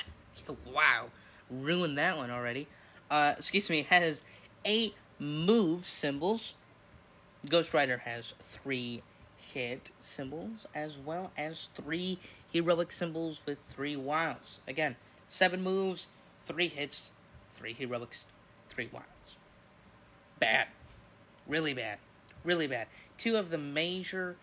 wow, 0.66 1.06
ruined 1.50 1.96
that 1.96 2.18
one 2.18 2.30
already. 2.30 2.66
Uh, 3.10 3.34
excuse 3.36 3.70
me, 3.70 3.84
has 3.84 4.24
eight 4.64 4.94
move 5.18 5.86
symbols. 5.86 6.54
Ghost 7.48 7.72
Rider 7.72 7.98
has 7.98 8.34
three 8.40 9.02
hit 9.52 9.90
symbols 10.00 10.66
as 10.74 10.98
well 10.98 11.30
as 11.36 11.68
three 11.74 12.18
heroic 12.50 12.92
symbols 12.92 13.42
with 13.46 13.58
three 13.66 13.96
wilds. 13.96 14.60
Again, 14.66 14.96
seven 15.28 15.62
moves, 15.62 16.08
three 16.44 16.68
hits, 16.68 17.12
three 17.50 17.72
heroics, 17.72 18.26
three 18.68 18.88
wilds. 18.92 19.36
Bad. 20.38 20.68
Really 21.46 21.74
bad. 21.74 21.98
Really 22.44 22.66
bad. 22.66 22.86
Two 23.16 23.36
of 23.36 23.50
the 23.50 23.58
major 23.58 24.36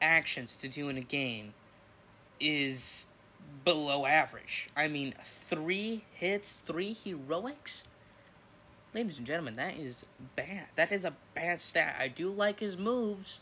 actions 0.00 0.56
to 0.56 0.68
do 0.68 0.88
in 0.88 0.96
a 0.96 1.02
game 1.02 1.54
is 2.40 3.06
below 3.64 4.06
average. 4.06 4.68
I 4.76 4.88
mean, 4.88 5.14
three 5.22 6.04
hits, 6.12 6.58
three 6.58 6.92
heroics? 6.92 7.86
Ladies 8.94 9.18
and 9.18 9.26
gentlemen, 9.26 9.56
that 9.56 9.76
is 9.78 10.04
bad. 10.36 10.66
That 10.76 10.92
is 10.92 11.04
a 11.04 11.14
bad 11.34 11.60
stat. 11.60 11.96
I 11.98 12.08
do 12.08 12.28
like 12.28 12.60
his 12.60 12.76
moves. 12.76 13.40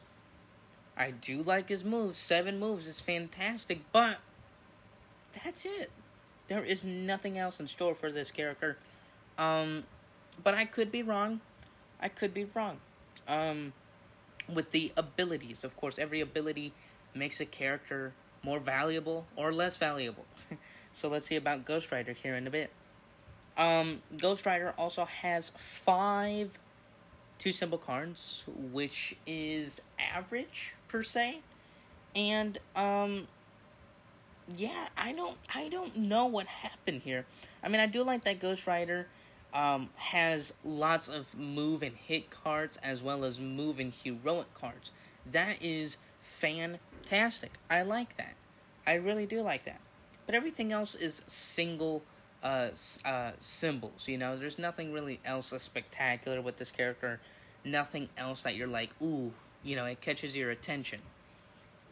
I 1.01 1.13
do 1.13 1.43
like 1.43 1.71
his 1.71 1.83
moves. 1.83 2.19
Seven 2.19 2.61
moves 2.61 2.87
is 2.87 3.01
fantastic, 3.01 3.81
but 3.91 4.19
that's 5.43 5.65
it. 5.65 5.91
There 6.49 6.63
is 6.63 6.85
nothing 6.85 7.39
else 7.39 7.59
in 7.59 7.67
store 7.69 7.95
for 7.95 8.13
this 8.13 8.31
character. 8.31 8.77
Um, 9.39 9.85
but 10.45 10.53
I 10.53 10.67
could 10.67 10.93
be 10.93 11.03
wrong. 11.03 11.41
I 12.03 12.09
could 12.09 12.35
be 12.35 12.45
wrong. 12.45 12.81
Um, 13.27 13.73
with 14.47 14.73
the 14.73 14.93
abilities, 14.95 15.65
of 15.65 15.75
course, 15.75 15.99
every 15.99 16.21
ability 16.21 16.75
makes 17.15 17.41
a 17.41 17.47
character 17.47 18.13
more 18.43 18.61
valuable 18.61 19.25
or 19.37 19.55
less 19.55 19.79
valuable. 19.79 20.27
so 20.93 21.09
let's 21.09 21.25
see 21.25 21.37
about 21.37 21.65
Ghost 21.65 21.91
Rider 21.91 22.13
here 22.13 22.37
in 22.37 22.47
a 22.47 22.51
bit. 22.51 22.71
Um, 23.57 24.03
Ghost 24.19 24.45
Rider 24.45 24.75
also 24.77 25.07
has 25.07 25.51
five 25.57 26.59
two 27.41 27.51
symbol 27.51 27.79
cards, 27.79 28.45
which 28.71 29.17
is 29.27 29.83
average 29.99 30.75
per 30.87 31.03
se. 31.03 31.41
And 32.15 32.59
um 32.77 33.27
yeah, 34.57 34.89
I 34.97 35.13
don't 35.13 35.37
I 35.53 35.69
don't 35.69 35.97
know 35.97 36.27
what 36.27 36.47
happened 36.47 37.03
here. 37.03 37.25
I 37.65 37.69
mean, 37.69 37.81
I 37.81 37.87
do 37.87 38.05
like 38.05 38.23
that 38.25 38.39
Ghost 38.39 38.67
Rider 38.67 39.09
um, 39.53 39.91
has 39.97 40.55
lots 40.65 41.09
of 41.09 41.37
move 41.39 41.83
and 41.83 41.97
hit 41.97 42.31
cards 42.31 42.77
as 42.83 43.03
well 43.03 43.25
as 43.25 43.41
move 43.41 43.79
and 43.79 43.93
heroic 43.93 44.53
cards. 44.55 44.93
That 45.31 45.57
is 45.61 45.97
fantastic. 46.21 47.53
I 47.69 47.83
like 47.83 48.17
that. 48.17 48.35
I 48.87 48.95
really 48.95 49.27
do 49.27 49.43
like 49.43 49.65
that. 49.65 49.81
But 50.27 50.35
everything 50.35 50.73
else 50.73 50.95
is 50.95 51.23
single 51.27 52.03
uh, 52.43 52.69
uh, 53.05 53.33
symbols. 53.41 54.09
You 54.09 54.19
know, 54.19 54.37
there's 54.37 54.59
nothing 54.59 54.93
really 54.93 55.21
else 55.25 55.51
that's 55.51 55.65
spectacular 55.65 56.41
with 56.41 56.57
this 56.57 56.71
character. 56.71 57.21
Nothing 57.65 58.09
else 58.17 58.43
that 58.43 58.57
you're 58.57 58.67
like, 58.67 58.91
ooh, 59.03 59.33
you 59.63 59.77
know, 59.77 59.85
it 59.85 60.01
catches 60.01 60.37
your 60.37 60.51
attention. 60.51 61.01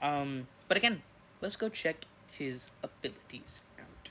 Um, 0.01 0.49
but 0.69 0.77
again, 0.77 1.03
let's 1.41 1.57
go 1.57 1.69
check 1.69 2.05
his 2.31 2.71
abilities 2.83 3.63
out. 3.79 4.11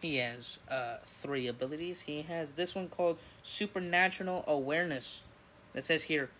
He 0.00 0.18
has 0.18 0.58
uh, 0.68 0.96
three 1.04 1.46
abilities. 1.46 2.02
He 2.02 2.22
has 2.22 2.52
this 2.52 2.74
one 2.74 2.88
called 2.88 3.18
Supernatural 3.42 4.44
Awareness. 4.46 5.22
That 5.72 5.82
says 5.84 6.04
here, 6.04 6.30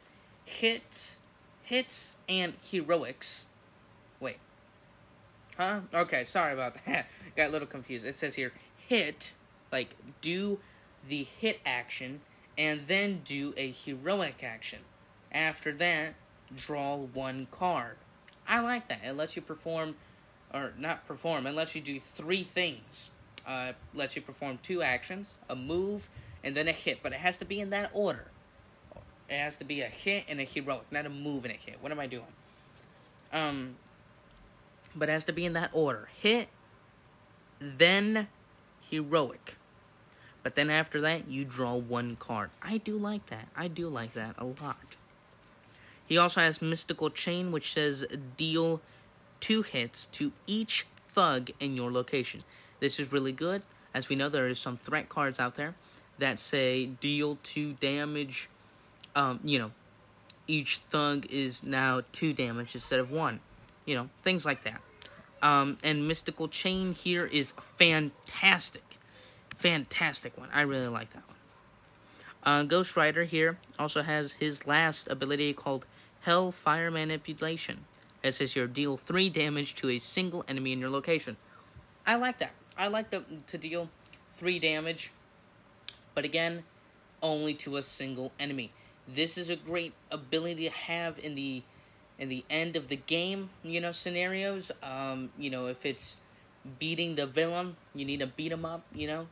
hits, 0.44 1.20
hits, 1.62 2.18
and 2.28 2.54
heroics. 2.62 3.46
Huh? 5.56 5.80
Okay, 5.92 6.24
sorry 6.24 6.52
about 6.52 6.76
that. 6.86 7.06
Got 7.36 7.48
a 7.48 7.52
little 7.52 7.68
confused. 7.68 8.04
It 8.04 8.14
says 8.14 8.34
here, 8.34 8.52
hit, 8.88 9.32
like, 9.72 9.96
do 10.20 10.60
the 11.08 11.24
hit 11.24 11.60
action, 11.64 12.20
and 12.56 12.82
then 12.86 13.20
do 13.24 13.54
a 13.56 13.70
heroic 13.70 14.42
action. 14.42 14.80
After 15.32 15.72
that, 15.74 16.14
draw 16.54 16.96
one 16.96 17.48
card. 17.50 17.96
I 18.48 18.60
like 18.60 18.88
that. 18.88 19.00
It 19.04 19.16
lets 19.16 19.36
you 19.36 19.42
perform, 19.42 19.96
or 20.52 20.72
not 20.78 21.06
perform, 21.06 21.46
it 21.46 21.54
lets 21.54 21.74
you 21.74 21.80
do 21.80 21.98
three 21.98 22.42
things. 22.42 23.10
Uh, 23.46 23.72
lets 23.92 24.16
you 24.16 24.22
perform 24.22 24.56
two 24.56 24.82
actions, 24.82 25.34
a 25.50 25.56
move, 25.56 26.08
and 26.42 26.56
then 26.56 26.66
a 26.66 26.72
hit, 26.72 27.00
but 27.02 27.12
it 27.12 27.18
has 27.18 27.36
to 27.36 27.44
be 27.44 27.60
in 27.60 27.68
that 27.70 27.90
order. 27.92 28.30
It 29.28 29.36
has 29.36 29.56
to 29.58 29.64
be 29.64 29.82
a 29.82 29.86
hit 29.86 30.24
and 30.28 30.40
a 30.40 30.44
heroic, 30.44 30.84
not 30.90 31.04
a 31.04 31.10
move 31.10 31.44
and 31.44 31.52
a 31.52 31.56
hit. 31.56 31.76
What 31.80 31.92
am 31.92 32.00
I 32.00 32.06
doing? 32.06 32.24
Um, 33.34 33.76
but 34.94 35.08
it 35.08 35.12
has 35.12 35.24
to 35.26 35.32
be 35.32 35.44
in 35.44 35.52
that 35.54 35.70
order. 35.72 36.08
Hit, 36.20 36.48
then 37.60 38.28
heroic. 38.80 39.56
But 40.42 40.56
then 40.56 40.68
after 40.68 41.00
that, 41.00 41.28
you 41.28 41.44
draw 41.44 41.74
one 41.74 42.16
card. 42.16 42.50
I 42.62 42.78
do 42.78 42.98
like 42.98 43.26
that. 43.26 43.48
I 43.56 43.68
do 43.68 43.88
like 43.88 44.12
that 44.12 44.34
a 44.38 44.44
lot. 44.44 44.96
He 46.06 46.18
also 46.18 46.42
has 46.42 46.60
Mystical 46.60 47.08
Chain, 47.08 47.50
which 47.50 47.72
says 47.72 48.04
deal 48.36 48.82
two 49.40 49.62
hits 49.62 50.06
to 50.06 50.32
each 50.46 50.86
thug 50.98 51.50
in 51.60 51.74
your 51.74 51.90
location. 51.90 52.44
This 52.80 53.00
is 53.00 53.10
really 53.10 53.32
good. 53.32 53.62
As 53.94 54.08
we 54.08 54.16
know, 54.16 54.28
there 54.28 54.48
is 54.48 54.58
some 54.58 54.76
threat 54.76 55.08
cards 55.08 55.40
out 55.40 55.54
there 55.54 55.74
that 56.18 56.38
say 56.38 56.86
deal 56.86 57.38
two 57.42 57.74
damage. 57.74 58.50
Um, 59.16 59.40
you 59.42 59.58
know, 59.58 59.70
each 60.46 60.78
thug 60.90 61.26
is 61.30 61.62
now 61.62 62.02
two 62.12 62.32
damage 62.32 62.74
instead 62.74 63.00
of 63.00 63.10
one. 63.10 63.40
You 63.84 63.96
know, 63.96 64.08
things 64.22 64.44
like 64.44 64.64
that. 64.64 64.80
Um, 65.42 65.78
and 65.82 66.08
Mystical 66.08 66.48
Chain 66.48 66.94
here 66.94 67.26
is 67.26 67.52
fantastic. 67.76 68.82
Fantastic 69.56 70.36
one. 70.38 70.48
I 70.52 70.62
really 70.62 70.88
like 70.88 71.12
that 71.12 71.22
one. 71.26 71.36
Uh, 72.44 72.62
Ghost 72.62 72.96
Rider 72.96 73.24
here 73.24 73.58
also 73.78 74.02
has 74.02 74.32
his 74.32 74.66
last 74.66 75.08
ability 75.08 75.52
called 75.54 75.86
Hellfire 76.20 76.90
Manipulation. 76.90 77.84
It 78.22 78.34
says 78.34 78.54
here, 78.54 78.66
deal 78.66 78.96
3 78.96 79.28
damage 79.28 79.74
to 79.76 79.90
a 79.90 79.98
single 79.98 80.44
enemy 80.48 80.72
in 80.72 80.78
your 80.78 80.90
location. 80.90 81.36
I 82.06 82.16
like 82.16 82.38
that. 82.38 82.52
I 82.76 82.88
like 82.88 83.10
the, 83.10 83.22
to 83.46 83.58
deal 83.58 83.90
3 84.32 84.58
damage, 84.58 85.10
but 86.14 86.24
again, 86.24 86.64
only 87.22 87.54
to 87.54 87.76
a 87.76 87.82
single 87.82 88.32
enemy. 88.38 88.72
This 89.06 89.36
is 89.36 89.50
a 89.50 89.56
great 89.56 89.92
ability 90.10 90.64
to 90.64 90.70
have 90.70 91.18
in 91.18 91.34
the 91.34 91.62
in 92.18 92.28
the 92.28 92.44
end 92.48 92.76
of 92.76 92.88
the 92.88 92.96
game, 92.96 93.50
you 93.62 93.80
know, 93.80 93.92
scenarios. 93.92 94.70
Um, 94.82 95.30
you 95.38 95.50
know, 95.50 95.66
if 95.66 95.84
it's 95.84 96.16
beating 96.78 97.14
the 97.16 97.26
villain, 97.26 97.76
you 97.94 98.04
need 98.04 98.20
to 98.20 98.26
beat 98.26 98.52
him 98.52 98.64
up, 98.64 98.84
you 98.94 99.06
know. 99.06 99.26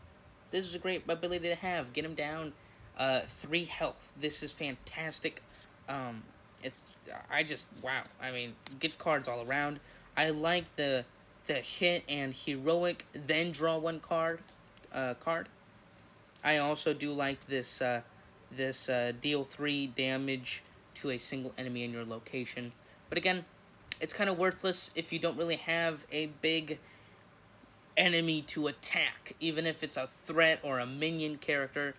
This 0.51 0.67
is 0.67 0.75
a 0.75 0.79
great 0.79 1.05
ability 1.09 1.49
to 1.49 1.55
have. 1.55 1.93
Get 1.93 2.05
him 2.05 2.15
down 2.15 2.53
uh, 2.99 3.21
three 3.27 3.65
health. 3.65 4.13
This 4.21 4.43
is 4.43 4.53
fantastic. 4.53 5.43
Um, 5.89 6.25
it's 6.63 6.83
I 7.31 7.43
just 7.43 7.69
wow. 7.83 8.03
I 8.21 8.31
mean, 8.31 8.55
gift 8.79 8.99
cards 8.99 9.29
all 9.29 9.47
around. 9.47 9.81
I 10.17 10.31
like 10.31 10.77
the 10.77 11.05
the 11.47 11.55
hit 11.55 12.05
and 12.09 12.35
heroic, 12.35 13.07
then 13.13 13.51
draw 13.53 13.79
one 13.79 14.01
card. 14.01 14.41
Uh, 14.93 15.15
card. 15.15 15.49
I 16.45 16.59
also 16.59 16.93
do 16.93 17.13
like 17.13 17.47
this 17.47 17.81
uh, 17.81 18.03
this 18.51 18.89
uh, 18.89 19.13
deal 19.21 19.45
three 19.45 19.87
damage 19.87 20.63
to 21.03 21.11
a 21.11 21.19
single 21.19 21.53
enemy 21.59 21.85
in 21.85 21.93
your 21.93 22.05
location. 22.05 22.73
But 23.09 23.19
again, 23.19 23.45
it's 24.01 24.13
kind 24.13 24.31
of 24.31 24.39
worthless 24.39 24.91
if 24.95 25.13
you 25.13 25.19
don't 25.19 25.37
really 25.37 25.57
have 25.57 26.07
a 26.11 26.27
big 26.41 26.79
enemy 27.97 28.43
to 28.43 28.69
attack, 28.69 29.35
even 29.41 29.67
if 29.67 29.83
it's 29.83 29.97
a 29.97 30.07
threat 30.07 30.61
or 30.63 30.79
a 30.79 30.87
minion 30.87 31.39
character, 31.39 31.95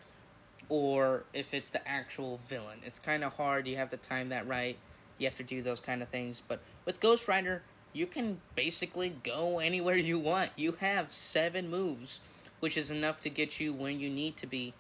or 0.69 1.25
if 1.33 1.53
it's 1.53 1.69
the 1.69 1.87
actual 1.87 2.39
villain. 2.47 2.79
It's 2.85 2.97
kind 2.97 3.23
of 3.23 3.35
hard. 3.35 3.67
You 3.67 3.75
have 3.75 3.89
to 3.89 3.97
time 3.97 4.29
that 4.29 4.47
right. 4.47 4.77
You 5.17 5.27
have 5.27 5.35
to 5.35 5.43
do 5.43 5.61
those 5.61 5.79
kind 5.79 6.01
of 6.01 6.09
things. 6.09 6.41
But 6.47 6.61
with 6.85 6.99
Ghost 6.99 7.27
Rider, 7.27 7.61
you 7.91 8.07
can 8.07 8.39
basically 8.55 9.13
go 9.23 9.59
anywhere 9.59 9.95
you 9.95 10.17
want. 10.17 10.49
You 10.55 10.77
have 10.79 11.11
seven 11.11 11.69
moves, 11.69 12.21
which 12.59 12.77
is 12.77 12.89
enough 12.89 13.19
to 13.21 13.29
get 13.29 13.59
you 13.59 13.73
where 13.73 13.91
you 13.91 14.09
need 14.09 14.37
to 14.37 14.47
be 14.47 14.73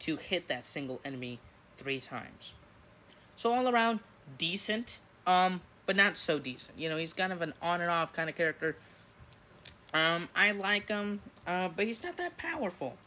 to 0.00 0.16
hit 0.16 0.48
that 0.48 0.64
single 0.64 1.00
enemy 1.04 1.40
three 1.76 2.00
times. 2.00 2.54
So 3.40 3.54
all 3.54 3.70
around 3.70 4.00
decent, 4.36 4.98
um, 5.26 5.62
but 5.86 5.96
not 5.96 6.18
so 6.18 6.38
decent. 6.38 6.78
You 6.78 6.90
know, 6.90 6.98
he's 6.98 7.14
kind 7.14 7.32
of 7.32 7.40
an 7.40 7.54
on 7.62 7.80
and 7.80 7.88
off 7.90 8.12
kind 8.12 8.28
of 8.28 8.36
character. 8.36 8.76
Um, 9.94 10.28
I 10.36 10.50
like 10.50 10.88
him, 10.88 11.22
uh, 11.46 11.68
but 11.74 11.86
he's 11.86 12.04
not 12.04 12.18
that 12.18 12.36
powerful. 12.36 12.98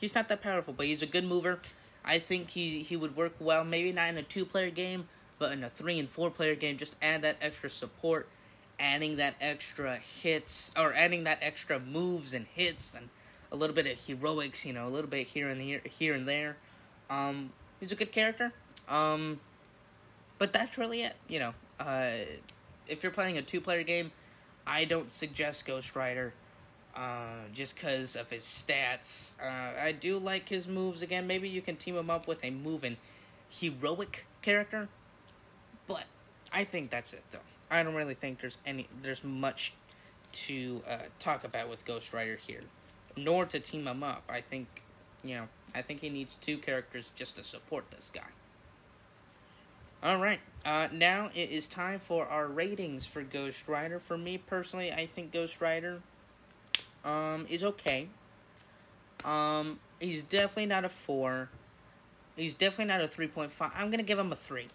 He's 0.00 0.14
not 0.14 0.28
that 0.28 0.42
powerful, 0.42 0.72
but 0.74 0.86
he's 0.86 1.02
a 1.02 1.06
good 1.06 1.24
mover. 1.24 1.58
I 2.04 2.20
think 2.20 2.50
he, 2.50 2.84
he 2.84 2.94
would 2.94 3.16
work 3.16 3.34
well, 3.40 3.64
maybe 3.64 3.90
not 3.90 4.10
in 4.10 4.16
a 4.16 4.22
two 4.22 4.44
player 4.44 4.70
game, 4.70 5.08
but 5.40 5.50
in 5.50 5.64
a 5.64 5.68
three 5.68 5.98
and 5.98 6.08
four 6.08 6.30
player 6.30 6.54
game, 6.54 6.76
just 6.76 6.94
add 7.02 7.22
that 7.22 7.38
extra 7.42 7.68
support, 7.68 8.28
adding 8.78 9.16
that 9.16 9.34
extra 9.40 9.96
hits, 9.96 10.70
or 10.78 10.94
adding 10.94 11.24
that 11.24 11.40
extra 11.42 11.80
moves 11.80 12.32
and 12.32 12.46
hits, 12.54 12.94
and 12.94 13.08
a 13.50 13.56
little 13.56 13.74
bit 13.74 13.88
of 13.88 13.98
heroics, 13.98 14.64
you 14.64 14.72
know, 14.72 14.86
a 14.86 14.88
little 14.88 15.10
bit 15.10 15.26
here 15.26 15.48
and 15.48 15.60
here, 15.60 15.80
here 15.82 16.14
and 16.14 16.28
there. 16.28 16.58
Um, 17.10 17.50
he's 17.80 17.90
a 17.90 17.96
good 17.96 18.12
character. 18.12 18.52
Um, 18.88 19.40
but 20.40 20.52
that's 20.52 20.76
really 20.76 21.02
it. 21.02 21.14
You 21.28 21.38
know, 21.38 21.54
uh, 21.78 22.10
if 22.88 23.04
you're 23.04 23.12
playing 23.12 23.38
a 23.38 23.42
two 23.42 23.60
player 23.60 23.84
game, 23.84 24.10
I 24.66 24.84
don't 24.84 25.08
suggest 25.08 25.64
Ghost 25.64 25.94
Rider. 25.94 26.32
Uh, 26.96 27.46
just 27.52 27.76
because 27.76 28.16
of 28.16 28.28
his 28.30 28.42
stats. 28.42 29.36
Uh, 29.40 29.80
I 29.80 29.92
do 29.92 30.18
like 30.18 30.48
his 30.48 30.66
moves. 30.66 31.02
Again, 31.02 31.24
maybe 31.24 31.48
you 31.48 31.62
can 31.62 31.76
team 31.76 31.96
him 31.96 32.10
up 32.10 32.26
with 32.26 32.44
a 32.44 32.50
moving 32.50 32.96
heroic 33.48 34.26
character. 34.42 34.88
But 35.86 36.06
I 36.52 36.64
think 36.64 36.90
that's 36.90 37.12
it, 37.12 37.22
though. 37.30 37.38
I 37.70 37.84
don't 37.84 37.94
really 37.94 38.14
think 38.14 38.40
there's 38.40 38.58
any 38.66 38.88
there's 39.02 39.22
much 39.22 39.72
to 40.32 40.82
uh, 40.88 40.96
talk 41.20 41.44
about 41.44 41.70
with 41.70 41.84
Ghost 41.84 42.12
Rider 42.12 42.36
here, 42.44 42.62
nor 43.16 43.46
to 43.46 43.60
team 43.60 43.86
him 43.86 44.02
up. 44.02 44.24
I 44.28 44.40
think, 44.40 44.82
you 45.22 45.36
know, 45.36 45.48
I 45.74 45.82
think 45.82 46.00
he 46.00 46.08
needs 46.08 46.34
two 46.36 46.58
characters 46.58 47.12
just 47.14 47.36
to 47.36 47.44
support 47.44 47.88
this 47.92 48.10
guy. 48.12 48.30
All 50.02 50.16
right, 50.16 50.40
uh, 50.64 50.88
now 50.90 51.28
it 51.34 51.50
is 51.50 51.68
time 51.68 51.98
for 51.98 52.26
our 52.26 52.46
ratings 52.46 53.04
for 53.04 53.22
Ghost 53.22 53.68
Rider. 53.68 53.98
For 53.98 54.16
me 54.16 54.38
personally, 54.38 54.90
I 54.90 55.04
think 55.04 55.30
Ghost 55.30 55.60
Rider 55.60 56.00
um, 57.04 57.46
is 57.50 57.62
okay. 57.62 58.08
Um, 59.26 59.78
he's 60.00 60.22
definitely 60.22 60.66
not 60.66 60.86
a 60.86 60.88
four. 60.88 61.50
He's 62.34 62.54
definitely 62.54 62.86
not 62.86 63.02
a 63.02 63.08
three 63.08 63.26
point 63.26 63.52
five. 63.52 63.72
I'm 63.74 63.90
gonna 63.90 64.02
give 64.02 64.18
him 64.18 64.32
a 64.32 64.36
three. 64.36 64.68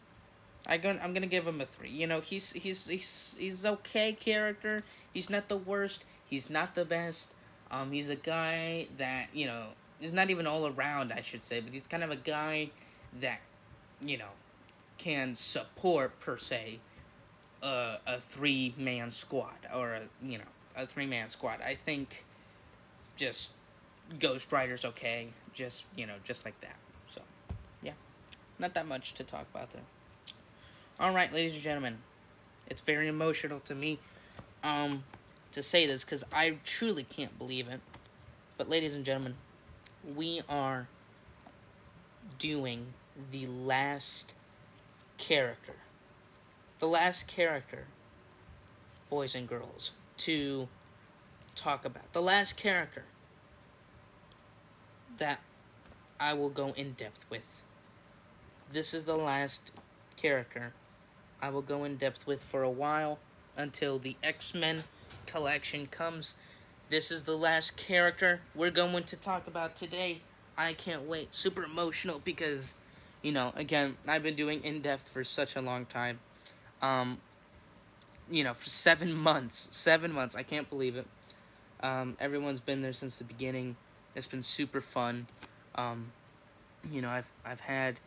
I 0.68 0.78
going 0.78 1.00
I'm 1.02 1.12
gonna 1.12 1.26
give 1.26 1.48
him 1.48 1.60
a 1.60 1.66
three. 1.66 1.90
You 1.90 2.06
know, 2.06 2.22
he's 2.22 2.54
he's 2.54 2.88
he's 2.88 3.36
he's 3.40 3.66
okay 3.66 4.14
character. 4.14 4.82
He's 5.12 5.32
not 5.32 5.50
the 5.50 5.58
worst. 5.58 6.06
He's 6.30 6.52
not 6.52 6.76
the 6.76 6.86
best. 6.86 7.34
Um, 7.72 7.92
he's 7.92 8.12
a 8.12 8.16
guy 8.16 8.90
that 9.00 9.30
you 9.34 9.48
know 9.48 9.70
is 10.00 10.14
not 10.14 10.30
even 10.30 10.46
all 10.46 10.68
around, 10.68 11.12
I 11.12 11.22
should 11.22 11.42
say, 11.42 11.62
but 11.62 11.74
he's 11.74 11.88
kind 11.88 12.04
of 12.04 12.12
a 12.12 12.16
guy 12.16 12.70
that 13.22 13.42
you 14.04 14.20
know 14.20 14.30
can 14.98 15.36
support 15.36 16.20
per 16.20 16.38
se 16.38 16.80
a, 17.62 17.98
a 18.06 18.20
three 18.20 18.74
man 18.78 19.12
squad 19.12 19.68
or 19.74 19.94
a 19.94 20.02
you 20.22 20.38
know 20.38 20.46
a 20.76 20.86
three 20.86 21.06
man 21.06 21.30
squad. 21.30 21.62
I 21.62 21.76
think 21.76 22.26
just 23.16 23.52
Ghost 24.20 24.52
Rider's 24.52 24.86
okay, 24.86 25.28
just 25.54 25.86
you 25.96 26.06
know 26.06 26.16
just 26.24 26.46
like 26.46 26.60
that. 26.62 26.78
So 27.08 27.22
yeah, 27.82 27.94
not 28.60 28.74
that 28.76 28.88
much 28.88 29.14
to 29.16 29.24
talk 29.24 29.48
about 29.54 29.72
there. 29.72 29.82
All 31.00 31.14
right, 31.14 31.32
ladies 31.34 31.54
and 31.54 31.62
gentlemen, 31.62 31.98
it's 32.68 32.82
very 32.82 33.08
emotional 33.08 33.60
to 33.62 33.76
me 33.76 34.00
um 34.64 35.04
to 35.52 35.64
say 35.64 35.88
this 35.88 36.04
because 36.04 36.24
I 36.34 36.58
truly 36.64 37.04
can't 37.04 37.38
believe 37.38 37.68
it. 37.68 37.80
But 38.58 38.70
ladies 38.70 38.94
and 38.94 39.04
gentlemen, 39.04 39.36
we 40.16 40.42
are 40.48 40.88
doing 42.40 42.88
the 43.32 43.48
last 43.48 44.34
character. 45.18 45.76
The 46.80 46.88
last 46.88 47.28
character, 47.28 47.86
boys 49.10 49.36
and 49.36 49.48
girls, 49.48 49.92
to 50.18 50.68
talk 51.56 51.86
about. 51.86 52.12
The 52.14 52.22
last 52.22 52.58
character 52.58 53.04
that 55.18 55.40
I 56.20 56.34
will 56.34 56.50
go 56.50 56.70
in 56.70 56.94
depth 56.94 57.26
with. 57.30 57.64
This 58.72 58.94
is 58.94 59.06
the 59.06 59.16
last 59.16 59.72
character 60.18 60.74
I 61.42 61.50
will 61.50 61.62
go 61.62 61.84
in 61.84 61.96
depth 61.98 62.26
with 62.26 62.44
for 62.44 62.64
a 62.64 62.70
while 62.70 63.20
until 63.58 64.00
the 64.00 64.16
X 64.24 64.54
Men 64.54 64.84
collection 65.26 65.88
comes. 65.88 66.36
This 66.90 67.12
is 67.12 67.24
the 67.24 67.38
last 67.38 67.78
character 67.78 68.42
we're 68.54 68.72
going 68.72 69.04
to 69.04 69.18
talk 69.18 69.48
about 69.48 69.76
today. 69.76 70.22
I 70.58 70.74
can't 70.74 71.04
wait. 71.04 71.34
Super 71.34 71.64
emotional 71.64 72.22
because 72.24 72.76
you 73.26 73.32
know, 73.32 73.52
again, 73.56 73.98
I've 74.08 74.22
been 74.22 74.36
doing 74.36 74.64
in 74.64 74.82
depth 74.82 75.10
for 75.10 75.24
such 75.24 75.56
a 75.56 75.62
long 75.62 75.88
time. 75.88 76.20
Um, 76.84 77.18
you 78.30 78.44
know, 78.44 78.54
for 78.54 78.70
seven 78.70 79.14
months. 79.30 79.68
Seven 79.72 80.14
months. 80.14 80.36
I 80.36 80.44
can't 80.44 80.70
believe 80.70 80.96
it. 80.96 81.08
Um, 81.82 82.18
everyone's 82.20 82.62
been 82.62 82.84
there 82.84 82.94
since 82.94 83.18
the 83.18 83.24
beginning. 83.24 83.78
It's 84.14 84.28
been 84.28 84.44
super 84.44 84.80
fun. 84.80 85.26
Um, 85.74 86.12
you 86.92 87.02
know, 87.02 87.10
I've 87.10 87.32
I've 87.44 87.62
had 87.62 88.00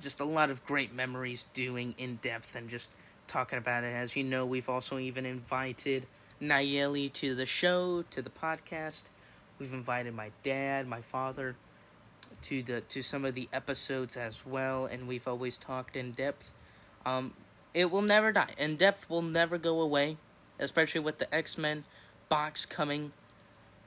just 0.00 0.18
a 0.18 0.24
lot 0.24 0.50
of 0.50 0.66
great 0.66 0.92
memories 0.92 1.46
doing 1.54 1.94
in 1.96 2.16
depth 2.16 2.56
and 2.56 2.68
just 2.68 2.90
talking 3.28 3.58
about 3.58 3.84
it. 3.84 3.94
As 3.94 4.16
you 4.16 4.24
know, 4.24 4.44
we've 4.44 4.68
also 4.68 4.98
even 4.98 5.24
invited 5.24 6.04
Nayeli 6.40 7.12
to 7.12 7.36
the 7.36 7.46
show, 7.46 8.02
to 8.10 8.20
the 8.20 8.30
podcast. 8.30 9.04
We've 9.60 9.72
invited 9.72 10.14
my 10.14 10.32
dad, 10.42 10.88
my 10.88 11.00
father, 11.00 11.54
to 12.42 12.62
the 12.62 12.80
to 12.82 13.02
some 13.02 13.24
of 13.24 13.34
the 13.34 13.48
episodes 13.52 14.16
as 14.16 14.44
well, 14.46 14.86
and 14.86 15.06
we've 15.06 15.26
always 15.26 15.58
talked 15.58 15.96
in 15.96 16.12
depth. 16.12 16.50
Um, 17.04 17.34
it 17.74 17.90
will 17.90 18.02
never 18.02 18.32
die. 18.32 18.50
In 18.58 18.76
depth 18.76 19.08
will 19.08 19.22
never 19.22 19.58
go 19.58 19.80
away, 19.80 20.16
especially 20.58 21.00
with 21.00 21.18
the 21.18 21.32
X 21.34 21.56
Men 21.58 21.84
box 22.28 22.66
coming. 22.66 23.12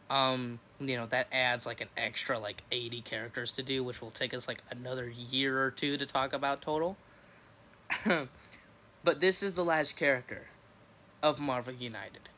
Um, 0.09 0.59
you 0.79 0.95
know 0.95 1.05
that 1.07 1.27
adds 1.31 1.65
like 1.65 1.81
an 1.81 1.89
extra 1.97 2.37
like 2.37 2.63
eighty 2.71 3.01
characters 3.01 3.53
to 3.53 3.63
do, 3.63 3.83
which 3.83 4.01
will 4.01 4.11
take 4.11 4.33
us 4.33 4.47
like 4.47 4.59
another 4.69 5.09
year 5.09 5.61
or 5.61 5.71
two 5.71 5.97
to 5.97 6.05
talk 6.05 6.33
about 6.33 6.61
total. 6.61 6.97
but 8.05 9.19
this 9.19 9.43
is 9.43 9.53
the 9.53 9.63
last 9.63 9.95
character 9.95 10.47
of 11.21 11.39
Marvel 11.39 11.73
United, 11.73 12.29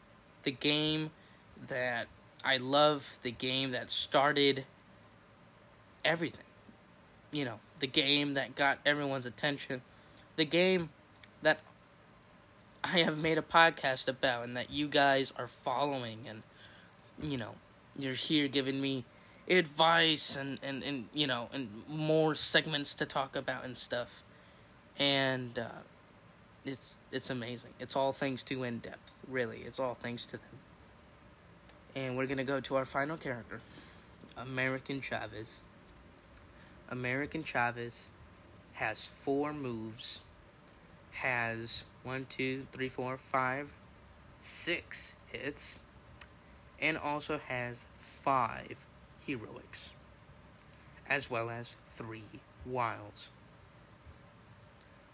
the 0.43 0.51
game 0.51 1.11
that 1.67 2.07
I 2.43 2.57
love, 2.57 3.19
the 3.23 3.31
game 3.31 3.71
that 3.71 3.89
started 3.89 4.65
everything. 6.07 6.45
You 7.31 7.45
know, 7.45 7.59
the 7.79 7.87
game 7.87 8.33
that 8.33 8.55
got 8.55 8.79
everyone's 8.85 9.25
attention, 9.25 9.81
the 10.37 10.45
game 10.45 10.89
that 11.43 11.59
I 12.83 12.99
have 12.99 13.17
made 13.17 13.37
a 13.37 13.41
podcast 13.41 14.07
about 14.07 14.45
and 14.45 14.55
that 14.57 14.71
you 14.71 14.87
guys 14.87 15.33
are 15.37 15.47
following 15.47 16.25
and 16.27 16.41
you 17.21 17.37
know, 17.37 17.55
you're 17.97 18.13
here 18.13 18.47
giving 18.47 18.79
me 18.79 19.03
advice 19.49 20.35
and, 20.35 20.59
and, 20.63 20.83
and 20.83 21.05
you 21.13 21.27
know, 21.27 21.49
and 21.53 21.83
more 21.87 22.35
segments 22.35 22.95
to 22.95 23.05
talk 23.05 23.35
about 23.35 23.65
and 23.65 23.77
stuff. 23.77 24.23
And 24.99 25.57
uh, 25.57 25.81
it's 26.65 26.99
it's 27.11 27.29
amazing. 27.29 27.71
It's 27.79 27.95
all 27.95 28.13
thanks 28.13 28.43
to 28.43 28.63
in 28.63 28.79
depth, 28.79 29.13
really. 29.27 29.59
It's 29.59 29.79
all 29.79 29.95
thanks 29.95 30.25
to 30.27 30.33
them. 30.33 30.41
And 31.95 32.17
we're 32.17 32.25
gonna 32.25 32.43
go 32.43 32.59
to 32.61 32.75
our 32.75 32.85
final 32.85 33.17
character, 33.17 33.61
American 34.35 35.01
Chavez. 35.01 35.61
American 36.89 37.43
Chavez 37.43 38.07
has 38.73 39.05
four 39.05 39.53
moves, 39.53 40.21
has 41.11 41.85
one, 42.03 42.25
two, 42.29 42.67
three, 42.71 42.87
four, 42.87 43.17
five, 43.17 43.71
six 44.39 45.13
hits, 45.25 45.81
and 46.79 46.97
also 46.97 47.39
has 47.47 47.85
five 47.97 48.85
heroics, 49.25 49.91
as 51.09 51.29
well 51.29 51.49
as 51.49 51.75
three 51.95 52.23
wilds. 52.65 53.27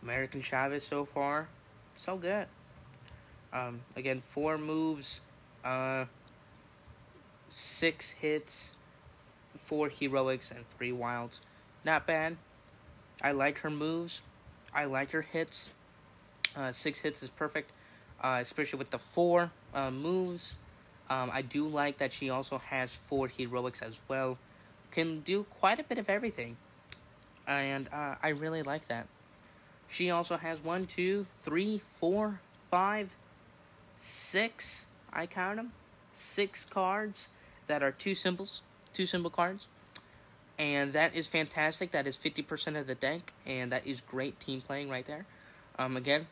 American 0.03 0.41
Chavez 0.41 0.85
so 0.85 1.05
far, 1.05 1.47
so 1.95 2.17
good. 2.17 2.47
Um, 3.51 3.81
again, 3.95 4.21
four 4.29 4.57
moves, 4.57 5.21
uh, 5.63 6.05
six 7.49 8.11
hits, 8.11 8.73
four 9.63 9.89
heroics, 9.89 10.51
and 10.51 10.65
three 10.77 10.91
wilds. 10.91 11.39
Not 11.85 12.07
bad. 12.07 12.37
I 13.21 13.31
like 13.31 13.59
her 13.59 13.69
moves. 13.69 14.21
I 14.73 14.85
like 14.85 15.11
her 15.11 15.21
hits. 15.21 15.73
Uh, 16.55 16.71
six 16.71 17.01
hits 17.01 17.23
is 17.23 17.29
perfect. 17.29 17.71
uh, 18.23 18.37
especially 18.41 18.79
with 18.79 18.89
the 18.89 18.99
four 18.99 19.51
uh, 19.73 19.91
moves. 19.91 20.55
Um, 21.09 21.29
I 21.33 21.41
do 21.41 21.67
like 21.67 21.97
that 21.97 22.13
she 22.13 22.29
also 22.29 22.57
has 22.57 22.95
four 22.95 23.27
heroics 23.27 23.81
as 23.81 23.99
well. 24.07 24.37
Can 24.91 25.19
do 25.19 25.43
quite 25.43 25.79
a 25.79 25.83
bit 25.83 25.97
of 25.97 26.09
everything. 26.09 26.55
And 27.45 27.89
uh, 27.91 28.15
I 28.23 28.29
really 28.29 28.63
like 28.63 28.87
that. 28.87 29.07
She 29.89 30.09
also 30.09 30.37
has 30.37 30.63
one, 30.63 30.85
two, 30.85 31.27
three, 31.41 31.81
four, 31.97 32.39
five, 32.71 33.09
six. 33.97 34.87
I 35.11 35.25
count 35.25 35.57
them. 35.57 35.73
Six 36.13 36.63
cards 36.63 37.29
that 37.67 37.83
are 37.83 37.91
two 37.91 38.15
symbols, 38.15 38.61
two 38.93 39.05
symbol 39.05 39.29
cards. 39.29 39.67
And 40.59 40.93
that 40.93 41.15
is 41.15 41.27
fantastic. 41.27 41.91
That 41.91 42.05
is 42.07 42.17
50% 42.17 42.79
of 42.79 42.87
the 42.87 42.95
deck. 42.95 43.33
And 43.45 43.71
that 43.71 43.87
is 43.87 44.01
great 44.01 44.39
team 44.39 44.61
playing 44.61 44.89
right 44.89 45.05
there. 45.05 45.25
Um, 45.79 45.97
again, 45.97 46.27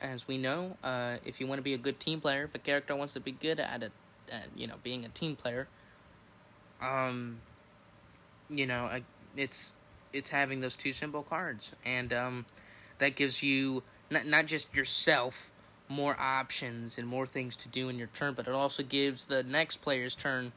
as 0.00 0.28
we 0.28 0.38
know, 0.38 0.76
uh, 0.84 1.16
if 1.24 1.40
you 1.40 1.46
want 1.46 1.58
to 1.58 1.62
be 1.62 1.74
a 1.74 1.78
good 1.78 1.98
team 1.98 2.20
player, 2.20 2.44
if 2.44 2.54
a 2.54 2.58
character 2.58 2.94
wants 2.94 3.14
to 3.14 3.20
be 3.20 3.32
good 3.32 3.58
at 3.58 3.82
it, 3.82 3.92
at, 4.30 4.48
you 4.54 4.66
know, 4.66 4.76
being 4.82 5.04
a 5.04 5.08
team 5.08 5.34
player, 5.34 5.66
um, 6.80 7.38
you 8.48 8.66
know, 8.66 9.00
it's 9.36 9.74
it's 10.12 10.30
having 10.30 10.60
those 10.60 10.76
two 10.76 10.92
symbol 10.92 11.22
cards, 11.22 11.72
and 11.84 12.12
um, 12.12 12.46
that 12.98 13.16
gives 13.16 13.42
you 13.42 13.82
not 14.10 14.26
not 14.26 14.46
just 14.46 14.74
yourself 14.74 15.50
more 15.88 16.16
options 16.18 16.96
and 16.96 17.06
more 17.06 17.26
things 17.26 17.56
to 17.56 17.68
do 17.68 17.88
in 17.88 17.98
your 17.98 18.08
turn, 18.08 18.34
but 18.34 18.48
it 18.48 18.54
also 18.54 18.82
gives 18.82 19.26
the 19.26 19.42
next 19.42 19.78
player's 19.78 20.14
turn. 20.14 20.52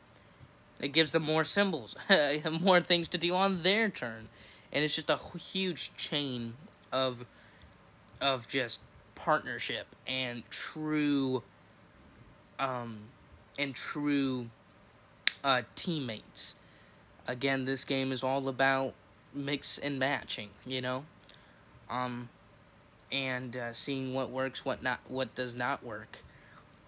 It 0.79 0.89
gives 0.89 1.11
them 1.11 1.23
more 1.23 1.43
symbols, 1.43 1.95
more 2.61 2.81
things 2.81 3.09
to 3.09 3.17
do 3.17 3.33
on 3.33 3.63
their 3.63 3.89
turn, 3.89 4.29
and 4.71 4.83
it's 4.83 4.95
just 4.95 5.09
a 5.09 5.17
huge 5.37 5.91
chain 5.97 6.53
of 6.91 7.25
of 8.19 8.47
just 8.47 8.81
partnership 9.15 9.87
and 10.07 10.43
true 10.49 11.43
um 12.59 12.99
and 13.57 13.73
true 13.73 14.49
uh 15.43 15.63
teammates. 15.75 16.55
Again, 17.27 17.65
this 17.65 17.83
game 17.83 18.11
is 18.11 18.23
all 18.23 18.47
about 18.47 18.93
mix 19.33 19.77
and 19.77 19.99
matching, 19.99 20.49
you 20.65 20.81
know? 20.81 21.05
Um 21.89 22.29
and 23.11 23.55
uh, 23.55 23.73
seeing 23.73 24.13
what 24.13 24.29
works, 24.29 24.65
what 24.65 24.83
not 24.83 24.99
what 25.07 25.33
does 25.33 25.55
not 25.55 25.83
work. 25.83 26.19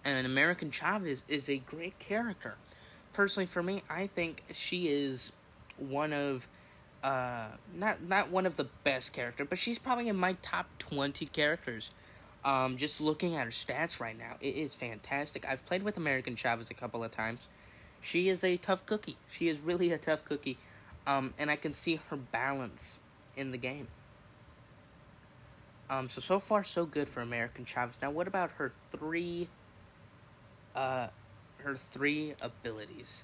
And 0.04 0.26
American 0.26 0.70
Chavez 0.70 1.24
is 1.28 1.48
a 1.48 1.58
great 1.58 1.98
character. 1.98 2.56
Personally 3.12 3.46
for 3.46 3.62
me, 3.62 3.82
I 3.88 4.06
think 4.06 4.44
she 4.52 4.88
is 4.88 5.32
one 5.76 6.12
of 6.12 6.48
uh 7.02 7.48
not 7.74 8.02
not 8.02 8.30
one 8.30 8.46
of 8.46 8.56
the 8.56 8.66
best 8.84 9.12
character, 9.12 9.44
but 9.44 9.58
she's 9.58 9.78
probably 9.78 10.08
in 10.08 10.16
my 10.16 10.34
top 10.42 10.66
20 10.78 11.26
characters 11.26 11.90
um, 12.44 12.76
just 12.76 13.00
looking 13.00 13.36
at 13.36 13.44
her 13.44 13.50
stats 13.50 14.00
right 14.00 14.16
now, 14.16 14.36
it 14.40 14.54
is 14.54 14.74
fantastic. 14.74 15.46
I've 15.46 15.64
played 15.66 15.82
with 15.82 15.96
American 15.96 16.36
Chavez 16.36 16.70
a 16.70 16.74
couple 16.74 17.04
of 17.04 17.10
times. 17.10 17.48
She 18.00 18.28
is 18.28 18.42
a 18.42 18.56
tough 18.56 18.86
cookie. 18.86 19.16
She 19.30 19.48
is 19.48 19.60
really 19.60 19.92
a 19.92 19.98
tough 19.98 20.24
cookie. 20.24 20.56
Um, 21.06 21.34
and 21.38 21.50
I 21.50 21.56
can 21.56 21.72
see 21.72 22.00
her 22.08 22.16
balance 22.16 22.98
in 23.36 23.50
the 23.50 23.58
game. 23.58 23.88
Um, 25.90 26.08
so 26.08 26.20
so 26.20 26.38
far 26.38 26.62
so 26.64 26.86
good 26.86 27.08
for 27.08 27.20
American 27.20 27.64
Chavez. 27.64 27.98
Now 28.00 28.10
what 28.10 28.28
about 28.28 28.52
her 28.52 28.72
three 28.90 29.48
uh 30.74 31.08
her 31.62 31.76
three 31.76 32.34
abilities? 32.40 33.22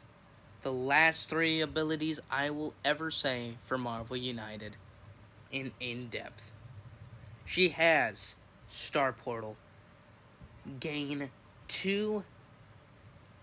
The 0.63 0.73
last 0.73 1.29
three 1.29 1.61
abilities 1.61 2.21
I 2.31 2.51
will 2.51 2.75
ever 2.85 3.11
say 3.11 3.53
for 3.65 3.79
Marvel 3.79 4.17
United 4.17 4.77
in 5.53 5.73
in 5.81 6.09
depth. 6.09 6.53
She 7.45 7.69
has 7.71 8.35
Star 8.69 9.13
Portal. 9.13 9.57
Gain 10.81 11.31
two 11.69 12.25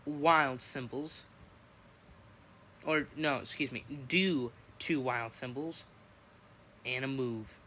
wild 0.06 0.62
symbols. 0.62 1.26
Or, 2.86 3.08
no, 3.16 3.38
excuse 3.38 3.72
me. 3.72 3.86
Do 4.08 4.52
two 4.78 5.00
wild 5.00 5.32
symbols 5.32 5.86
and 6.86 7.06
a 7.06 7.08
move. 7.08 7.58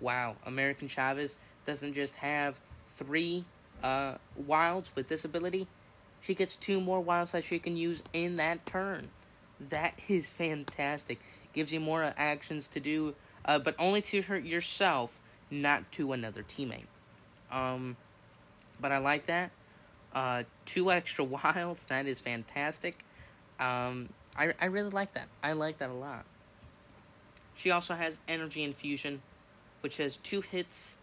Wow, 0.00 0.36
American 0.44 0.88
Chavez 0.88 1.36
doesn't 1.64 1.92
just 1.92 2.16
have 2.16 2.58
three 2.88 3.44
uh, 3.82 4.16
wilds 4.36 4.90
with 4.96 5.06
this 5.06 5.24
ability, 5.24 5.68
she 6.24 6.34
gets 6.34 6.56
two 6.56 6.80
more 6.80 7.00
wilds 7.00 7.32
that 7.32 7.44
she 7.44 7.58
can 7.58 7.76
use 7.76 8.02
in 8.12 8.36
that 8.36 8.64
turn. 8.64 9.10
That 9.60 9.98
is 10.08 10.30
fantastic. 10.30 11.20
Gives 11.52 11.72
you 11.72 11.80
more 11.80 12.14
actions 12.16 12.66
to 12.68 12.80
do, 12.80 13.14
uh, 13.44 13.58
but 13.58 13.74
only 13.78 14.00
to 14.02 14.22
hurt 14.22 14.44
yourself 14.44 15.20
not 15.50 15.92
to 15.92 16.12
another 16.12 16.42
teammate. 16.42 16.86
Um, 17.52 17.96
but 18.80 18.90
I 18.90 18.98
like 18.98 19.26
that. 19.26 19.50
Uh, 20.14 20.44
two 20.64 20.90
extra 20.90 21.24
wilds, 21.24 21.84
that 21.86 22.06
is 22.06 22.20
fantastic. 22.20 23.04
Um, 23.60 24.08
I, 24.36 24.54
I 24.60 24.66
really 24.66 24.90
like 24.90 25.12
that. 25.14 25.28
I 25.42 25.52
like 25.52 25.78
that 25.78 25.90
a 25.90 25.94
lot. 25.94 26.24
She 27.54 27.70
also 27.70 27.94
has 27.94 28.18
energy 28.26 28.64
infusion, 28.64 29.20
which 29.82 29.98
has 29.98 30.16
two 30.16 30.40
hits, 30.40 30.96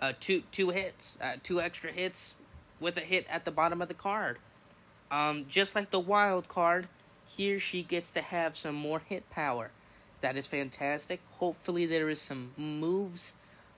uh, 0.00 0.12
two 0.18 0.42
two 0.52 0.70
hits, 0.70 1.16
uh, 1.22 1.34
two 1.42 1.60
extra 1.60 1.90
hits, 1.90 2.34
with 2.80 2.96
a 2.96 3.02
hit 3.02 3.26
at 3.28 3.44
the 3.44 3.50
bottom 3.50 3.80
of 3.80 3.88
the 3.88 3.94
card. 3.94 4.38
Um, 5.10 5.46
just 5.48 5.74
like 5.74 5.90
the 5.90 6.00
wild 6.00 6.48
card, 6.48 6.88
here 7.26 7.58
she 7.60 7.82
gets 7.82 8.10
to 8.12 8.22
have 8.22 8.56
some 8.56 8.74
more 8.74 9.00
hit 9.00 9.28
power. 9.30 9.70
That 10.20 10.36
is 10.36 10.46
fantastic. 10.46 11.20
Hopefully 11.32 11.86
there 11.86 12.08
is 12.08 12.20
some 12.20 12.52
moves 12.56 13.34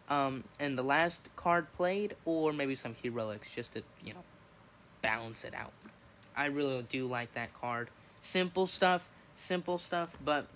um, 0.08 0.44
and 0.60 0.76
the 0.76 0.82
last 0.82 1.30
card 1.36 1.72
played, 1.72 2.16
or 2.24 2.52
maybe 2.52 2.74
some 2.74 2.94
heroics 3.02 3.54
just 3.54 3.72
to 3.74 3.82
you 4.04 4.12
know 4.12 4.24
balance 5.00 5.44
it 5.44 5.54
out. 5.54 5.72
I 6.36 6.46
really 6.46 6.84
do 6.88 7.06
like 7.06 7.32
that 7.34 7.54
card. 7.58 7.88
Simple 8.20 8.66
stuff, 8.66 9.08
simple 9.36 9.78
stuff, 9.78 10.18
but 10.22 10.46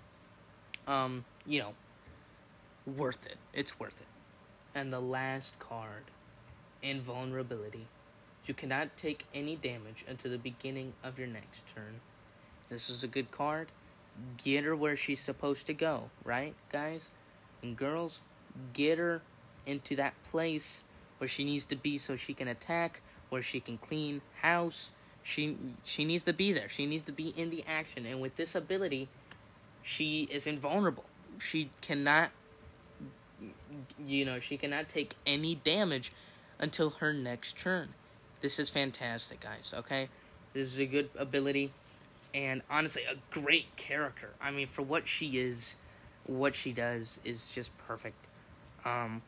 um, 0.86 1.24
you 1.46 1.60
know, 1.60 1.74
worth 2.86 3.26
it. 3.26 3.38
It's 3.52 3.78
worth 3.78 4.00
it. 4.00 4.06
And 4.78 4.92
the 4.92 5.00
last 5.00 5.58
card, 5.58 6.04
invulnerability. 6.82 7.86
You 8.46 8.54
cannot 8.54 8.96
take 8.96 9.24
any 9.34 9.56
damage 9.56 10.04
until 10.08 10.30
the 10.30 10.38
beginning 10.38 10.92
of 11.02 11.18
your 11.18 11.28
next 11.28 11.64
turn. 11.74 12.00
This 12.68 12.88
is 12.88 13.02
a 13.02 13.08
good 13.08 13.30
card. 13.30 13.68
Get 14.42 14.64
her 14.64 14.74
where 14.74 14.96
she's 14.96 15.20
supposed 15.20 15.66
to 15.66 15.74
go, 15.74 16.10
right, 16.24 16.54
guys? 16.70 17.10
And 17.62 17.76
girls, 17.76 18.20
get 18.72 18.98
her 18.98 19.22
into 19.66 19.96
that 19.96 20.14
place 20.24 20.84
where 21.18 21.28
she 21.28 21.44
needs 21.44 21.64
to 21.66 21.76
be 21.76 21.98
so 21.98 22.16
she 22.16 22.34
can 22.34 22.48
attack, 22.48 23.00
where 23.30 23.42
she 23.42 23.60
can 23.60 23.78
clean 23.78 24.22
house. 24.40 24.92
She 25.22 25.56
she 25.82 26.04
needs 26.04 26.22
to 26.24 26.32
be 26.32 26.52
there. 26.52 26.68
She 26.68 26.86
needs 26.86 27.02
to 27.04 27.12
be 27.12 27.28
in 27.30 27.50
the 27.50 27.64
action. 27.66 28.06
And 28.06 28.20
with 28.20 28.36
this 28.36 28.54
ability, 28.54 29.08
she 29.82 30.28
is 30.30 30.46
invulnerable. 30.46 31.04
She 31.38 31.70
cannot 31.80 32.30
you 34.06 34.24
know, 34.24 34.38
she 34.38 34.56
cannot 34.56 34.88
take 34.88 35.14
any 35.26 35.54
damage 35.54 36.12
until 36.58 36.90
her 36.90 37.12
next 37.12 37.58
turn. 37.58 37.94
This 38.40 38.58
is 38.58 38.70
fantastic, 38.70 39.40
guys, 39.40 39.72
okay? 39.76 40.08
This 40.52 40.68
is 40.68 40.78
a 40.78 40.86
good 40.86 41.10
ability 41.18 41.72
and 42.34 42.62
honestly 42.70 43.02
a 43.04 43.16
great 43.30 43.76
character. 43.76 44.30
I 44.40 44.50
mean, 44.50 44.66
for 44.66 44.82
what 44.82 45.08
she 45.08 45.38
is, 45.38 45.76
what 46.24 46.54
she 46.54 46.72
does 46.72 47.18
is 47.24 47.50
just 47.50 47.76
perfect. 47.78 48.26
Um 48.84 49.22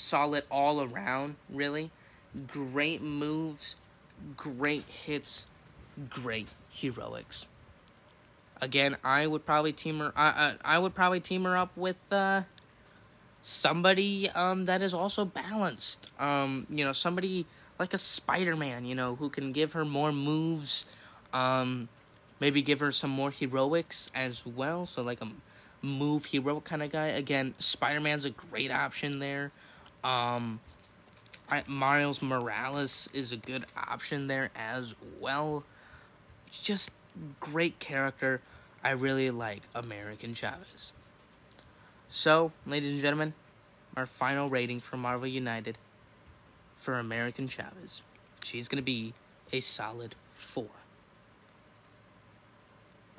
solid 0.00 0.44
all 0.50 0.82
around, 0.82 1.36
really. 1.48 1.90
Great 2.46 3.02
moves, 3.02 3.76
great 4.36 4.84
hits, 4.88 5.46
great 6.08 6.48
heroics. 6.70 7.46
Again, 8.60 8.96
I 9.02 9.26
would 9.26 9.46
probably 9.46 9.72
team 9.72 9.98
her. 9.98 10.12
I 10.14 10.54
I, 10.64 10.76
I 10.76 10.78
would 10.78 10.94
probably 10.94 11.20
team 11.20 11.44
her 11.44 11.56
up 11.56 11.76
with 11.76 11.98
uh, 12.12 12.42
somebody 13.42 14.28
um, 14.30 14.66
that 14.66 14.82
is 14.82 14.92
also 14.92 15.24
balanced. 15.24 16.10
Um, 16.18 16.66
you 16.68 16.84
know, 16.84 16.92
somebody 16.92 17.46
like 17.80 17.94
a 17.94 17.98
Spider 17.98 18.54
Man. 18.54 18.84
You 18.84 18.94
know, 18.94 19.16
who 19.16 19.28
can 19.30 19.50
give 19.50 19.72
her 19.72 19.84
more 19.84 20.12
moves. 20.12 20.84
Um, 21.32 21.88
maybe 22.38 22.62
give 22.62 22.80
her 22.80 22.92
some 22.92 23.10
more 23.10 23.30
heroics 23.30 24.12
as 24.14 24.46
well. 24.46 24.86
So 24.86 25.02
like 25.02 25.20
a 25.20 25.28
move 25.82 26.26
hero 26.26 26.60
kind 26.60 26.82
of 26.82 26.92
guy. 26.92 27.06
Again, 27.06 27.54
Spider 27.58 28.00
Man's 28.00 28.24
a 28.24 28.30
great 28.30 28.70
option 28.70 29.18
there. 29.18 29.50
Um, 30.04 30.60
I, 31.50 31.64
Miles 31.66 32.22
Morales 32.22 33.08
is 33.12 33.32
a 33.32 33.36
good 33.36 33.66
option 33.76 34.26
there 34.26 34.50
as 34.54 34.94
well. 35.18 35.64
Just 36.50 36.92
great 37.40 37.78
character. 37.78 38.40
I 38.84 38.90
really 38.90 39.30
like 39.30 39.62
American 39.74 40.34
Chavez. 40.34 40.92
So, 42.08 42.52
ladies 42.66 42.92
and 42.92 43.00
gentlemen, 43.00 43.34
our 43.96 44.06
final 44.06 44.48
rating 44.48 44.80
for 44.80 44.96
Marvel 44.96 45.28
United 45.28 45.76
for 46.80 46.98
American 46.98 47.46
Chavez. 47.46 48.02
She's 48.42 48.66
going 48.66 48.78
to 48.78 48.82
be 48.82 49.12
a 49.52 49.60
solid 49.60 50.16
4. 50.34 50.66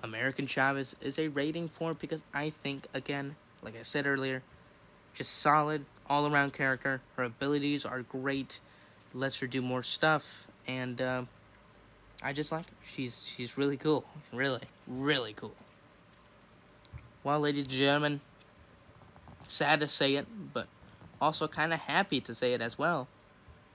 American 0.04 0.48
Chavez 0.48 0.96
is 1.00 1.20
a 1.20 1.28
rating 1.30 1.70
4 1.70 1.94
because 1.94 2.24
I 2.34 2.50
think, 2.50 2.88
again, 2.94 3.36
like 3.62 3.78
I 3.80 3.84
said 3.84 4.08
earlier, 4.08 4.42
just 5.14 5.38
solid 5.38 5.86
all 6.10 6.32
around 6.32 6.54
character. 6.54 7.02
Her 7.16 7.24
abilities 7.24 7.86
are 7.86 8.02
great. 8.02 8.60
lets 9.14 9.40
her 9.40 9.48
do 9.48 9.62
more 9.62 9.84
stuff, 9.84 10.48
and 10.68 11.02
uh, 11.02 11.24
I 12.24 12.34
just 12.34 12.52
like 12.52 12.66
her. 12.66 12.76
She's 12.86 13.26
she's 13.26 13.58
really 13.58 13.78
cool, 13.78 14.06
really, 14.34 14.62
really 14.88 15.34
cool. 15.34 15.56
Well, 17.24 17.42
ladies 17.42 17.66
and 17.66 17.74
gentlemen, 17.74 18.22
sad 19.48 19.80
to 19.82 19.88
say 19.88 20.16
it, 20.16 20.26
but 20.54 20.68
also 21.22 21.48
kind 21.48 21.74
of 21.74 21.82
happy 21.82 22.20
to 22.22 22.34
say 22.34 22.54
it 22.54 22.62
as 22.62 22.80
well. 22.80 23.08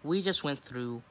We 0.07 0.23
just 0.23 0.45
went 0.45 0.61
through 0.61 1.03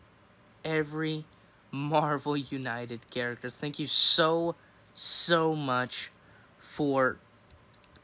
every 0.64 1.26
Marvel 1.70 2.38
United 2.38 3.10
characters. 3.10 3.56
Thank 3.56 3.78
you 3.78 3.88
so 3.88 4.56
so 4.94 5.54
much 5.54 6.12
for 6.58 7.18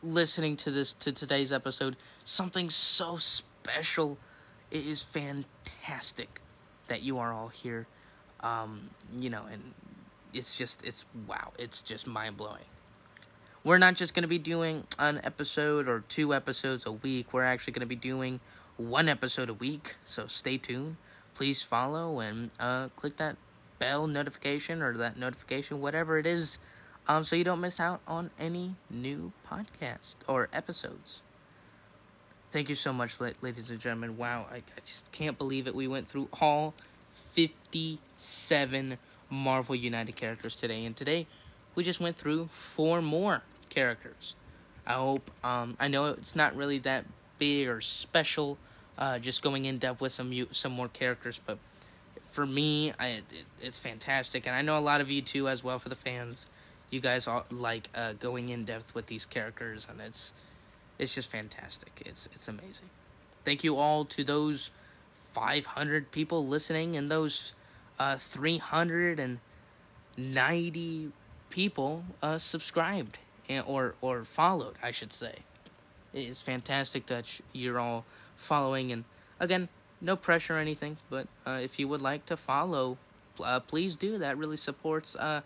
listening 0.04 0.58
to 0.58 0.72
this 0.72 0.92
to 0.94 1.14
today's 1.14 1.54
episode. 1.54 1.96
Something 2.26 2.70
so 2.70 3.16
special. 3.16 4.18
It 4.70 4.86
is 4.86 5.02
fantastic 5.02 6.42
that 6.88 7.02
you 7.04 7.18
are 7.20 7.32
all 7.32 7.48
here. 7.48 7.88
Um, 8.42 8.90
you 9.14 9.30
know, 9.30 9.46
and 9.50 9.74
it's 10.34 10.58
just 10.58 10.86
it's 10.86 11.06
wow, 11.26 11.54
it's 11.58 11.82
just 11.82 12.06
mind 12.06 12.36
blowing. 12.36 12.66
We're 13.64 13.78
not 13.78 13.96
just 13.96 14.14
to 14.24 14.28
be 14.28 14.40
doing 14.40 14.88
an 15.00 15.22
episode 15.24 15.88
or 15.88 16.04
two 16.10 16.34
episodes 16.34 16.86
a 16.86 16.92
week. 16.92 17.32
We're 17.32 17.46
actually 17.46 17.74
to 17.82 17.88
be 17.88 17.96
doing 17.96 18.42
one 18.82 19.08
episode 19.08 19.50
a 19.50 19.54
week. 19.54 19.96
So 20.06 20.28
stay 20.28 20.58
tuned. 20.58 20.98
Please 21.36 21.64
follow 21.64 22.20
and 22.20 22.52
uh, 22.60 22.90
click 22.96 23.18
that 23.18 23.38
bell 23.80 24.08
notification 24.08 24.82
or 24.82 24.96
that 24.98 25.18
notification, 25.18 25.82
whatever 25.82 26.18
it 26.18 26.28
is, 26.28 26.60
um, 27.08 27.24
so 27.24 27.36
you 27.36 27.44
don't 27.44 27.62
miss 27.62 27.80
out 27.80 28.02
on 28.08 28.30
any 28.40 28.76
new 28.90 29.32
podcast 29.50 30.16
or 30.28 30.50
episodes. 30.54 31.22
Thank 32.52 32.70
you 32.70 32.76
so 32.76 32.92
much, 32.94 33.20
ladies 33.20 33.70
and 33.70 33.80
gentlemen. 33.80 34.18
Wow, 34.18 34.48
I, 34.52 34.58
I 34.58 34.82
just 34.84 35.12
can't 35.12 35.38
believe 35.38 35.68
it. 35.68 35.74
We 35.74 35.88
went 35.88 36.08
through 36.08 36.28
all 36.42 36.74
57 37.12 38.98
Marvel 39.30 39.76
United 39.76 40.16
characters 40.16 40.56
today, 40.56 40.86
and 40.86 40.96
today 40.96 41.28
we 41.76 41.84
just 41.84 42.00
went 42.00 42.18
through 42.18 42.50
four 42.52 43.02
more 43.02 43.42
characters. 43.70 44.36
I 44.86 44.94
hope, 44.94 45.32
um, 45.44 45.78
I 45.80 45.88
know 45.88 46.06
it's 46.08 46.36
not 46.36 46.56
really 46.56 46.80
that 46.80 47.06
big 47.38 47.68
or 47.68 47.82
special, 47.82 48.58
uh, 49.02 49.20
just 49.20 49.42
going 49.42 49.66
in 49.66 49.80
depth 49.80 50.00
with 50.00 50.14
some 50.14 50.32
some 50.52 50.72
more 50.72 50.88
characters, 50.88 51.42
but 51.44 51.58
for 52.30 52.46
me, 52.46 52.94
I, 53.00 53.08
it, 53.08 53.24
it's 53.60 53.80
fantastic, 53.80 54.46
and 54.46 54.56
I 54.56 54.62
know 54.62 54.78
a 54.78 54.80
lot 54.80 55.02
of 55.02 55.10
you 55.12 55.24
too 55.24 55.50
as 55.50 55.64
well 55.64 55.80
for 55.80 55.90
the 55.90 55.96
fans. 55.96 56.46
You 56.92 57.00
guys 57.02 57.28
all 57.28 57.48
like 57.50 57.90
uh, 57.96 58.14
going 58.14 58.50
in 58.50 58.64
depth 58.64 58.94
with 58.94 59.08
these 59.08 59.26
characters, 59.26 59.88
and 59.90 60.00
it's 60.00 60.34
it's 61.00 61.16
just 61.16 61.30
fantastic. 61.30 62.04
It's 62.06 62.30
it's 62.34 62.48
amazing. 62.48 62.92
Thank 63.44 63.64
you 63.64 63.78
all 63.78 64.06
to 64.06 64.24
those 64.24 64.70
500 65.34 66.12
people 66.12 66.46
listening 66.46 66.96
and 66.96 67.10
those 67.10 67.54
uh, 67.98 68.18
390 68.18 71.12
people 71.50 72.04
uh, 72.22 72.38
subscribed 72.38 73.18
and, 73.50 73.66
or 73.66 73.96
or 74.00 74.24
followed, 74.26 74.76
I 74.84 74.92
should 74.92 75.12
say. 75.12 75.38
It's 76.14 76.42
fantastic 76.42 77.08
that 77.08 77.26
you're 77.52 77.80
all 77.80 78.06
following, 78.42 78.92
and 78.92 79.04
again, 79.40 79.70
no 80.02 80.16
pressure 80.16 80.56
or 80.56 80.60
anything. 80.60 80.98
But 81.10 81.28
uh, 81.46 81.60
if 81.62 81.80
you 81.80 81.88
would 81.88 82.02
like 82.02 82.26
to 82.28 82.38
follow, 82.38 82.98
uh, 83.44 83.60
please 83.60 83.96
do. 83.96 84.18
That 84.18 84.38
really 84.38 84.58
supports 84.58 85.16
uh, 85.16 85.42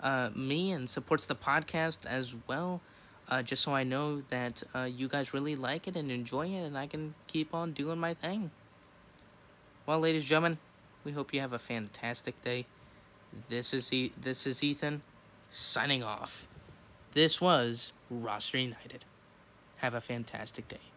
uh, 0.00 0.30
me 0.34 0.70
and 0.70 0.88
supports 0.88 1.26
the 1.26 1.34
podcast 1.34 2.06
as 2.06 2.34
well. 2.46 2.80
Uh, 3.28 3.42
just 3.42 3.62
so 3.64 3.74
I 3.74 3.82
know 3.82 4.22
that 4.30 4.62
uh, 4.74 4.84
you 4.84 5.08
guys 5.08 5.34
really 5.34 5.56
like 5.56 5.88
it 5.88 5.96
and 5.96 6.10
enjoy 6.12 6.46
it, 6.48 6.62
and 6.62 6.78
I 6.78 6.86
can 6.86 7.14
keep 7.26 7.52
on 7.52 7.72
doing 7.72 7.98
my 7.98 8.14
thing. 8.14 8.52
Well, 9.84 10.00
ladies 10.00 10.22
and 10.22 10.28
gentlemen, 10.28 10.58
we 11.04 11.12
hope 11.12 11.34
you 11.34 11.40
have 11.40 11.52
a 11.52 11.58
fantastic 11.58 12.40
day. 12.42 12.66
This 13.48 13.74
is 13.74 13.92
e- 13.92 14.12
this 14.20 14.46
is 14.46 14.62
Ethan 14.62 15.02
signing 15.50 16.02
off. 16.02 16.46
This 17.14 17.40
was 17.40 17.92
Roster 18.10 18.58
United. 18.58 19.04
Have 19.78 19.94
a 19.94 20.00
fantastic 20.00 20.68
day. 20.68 20.95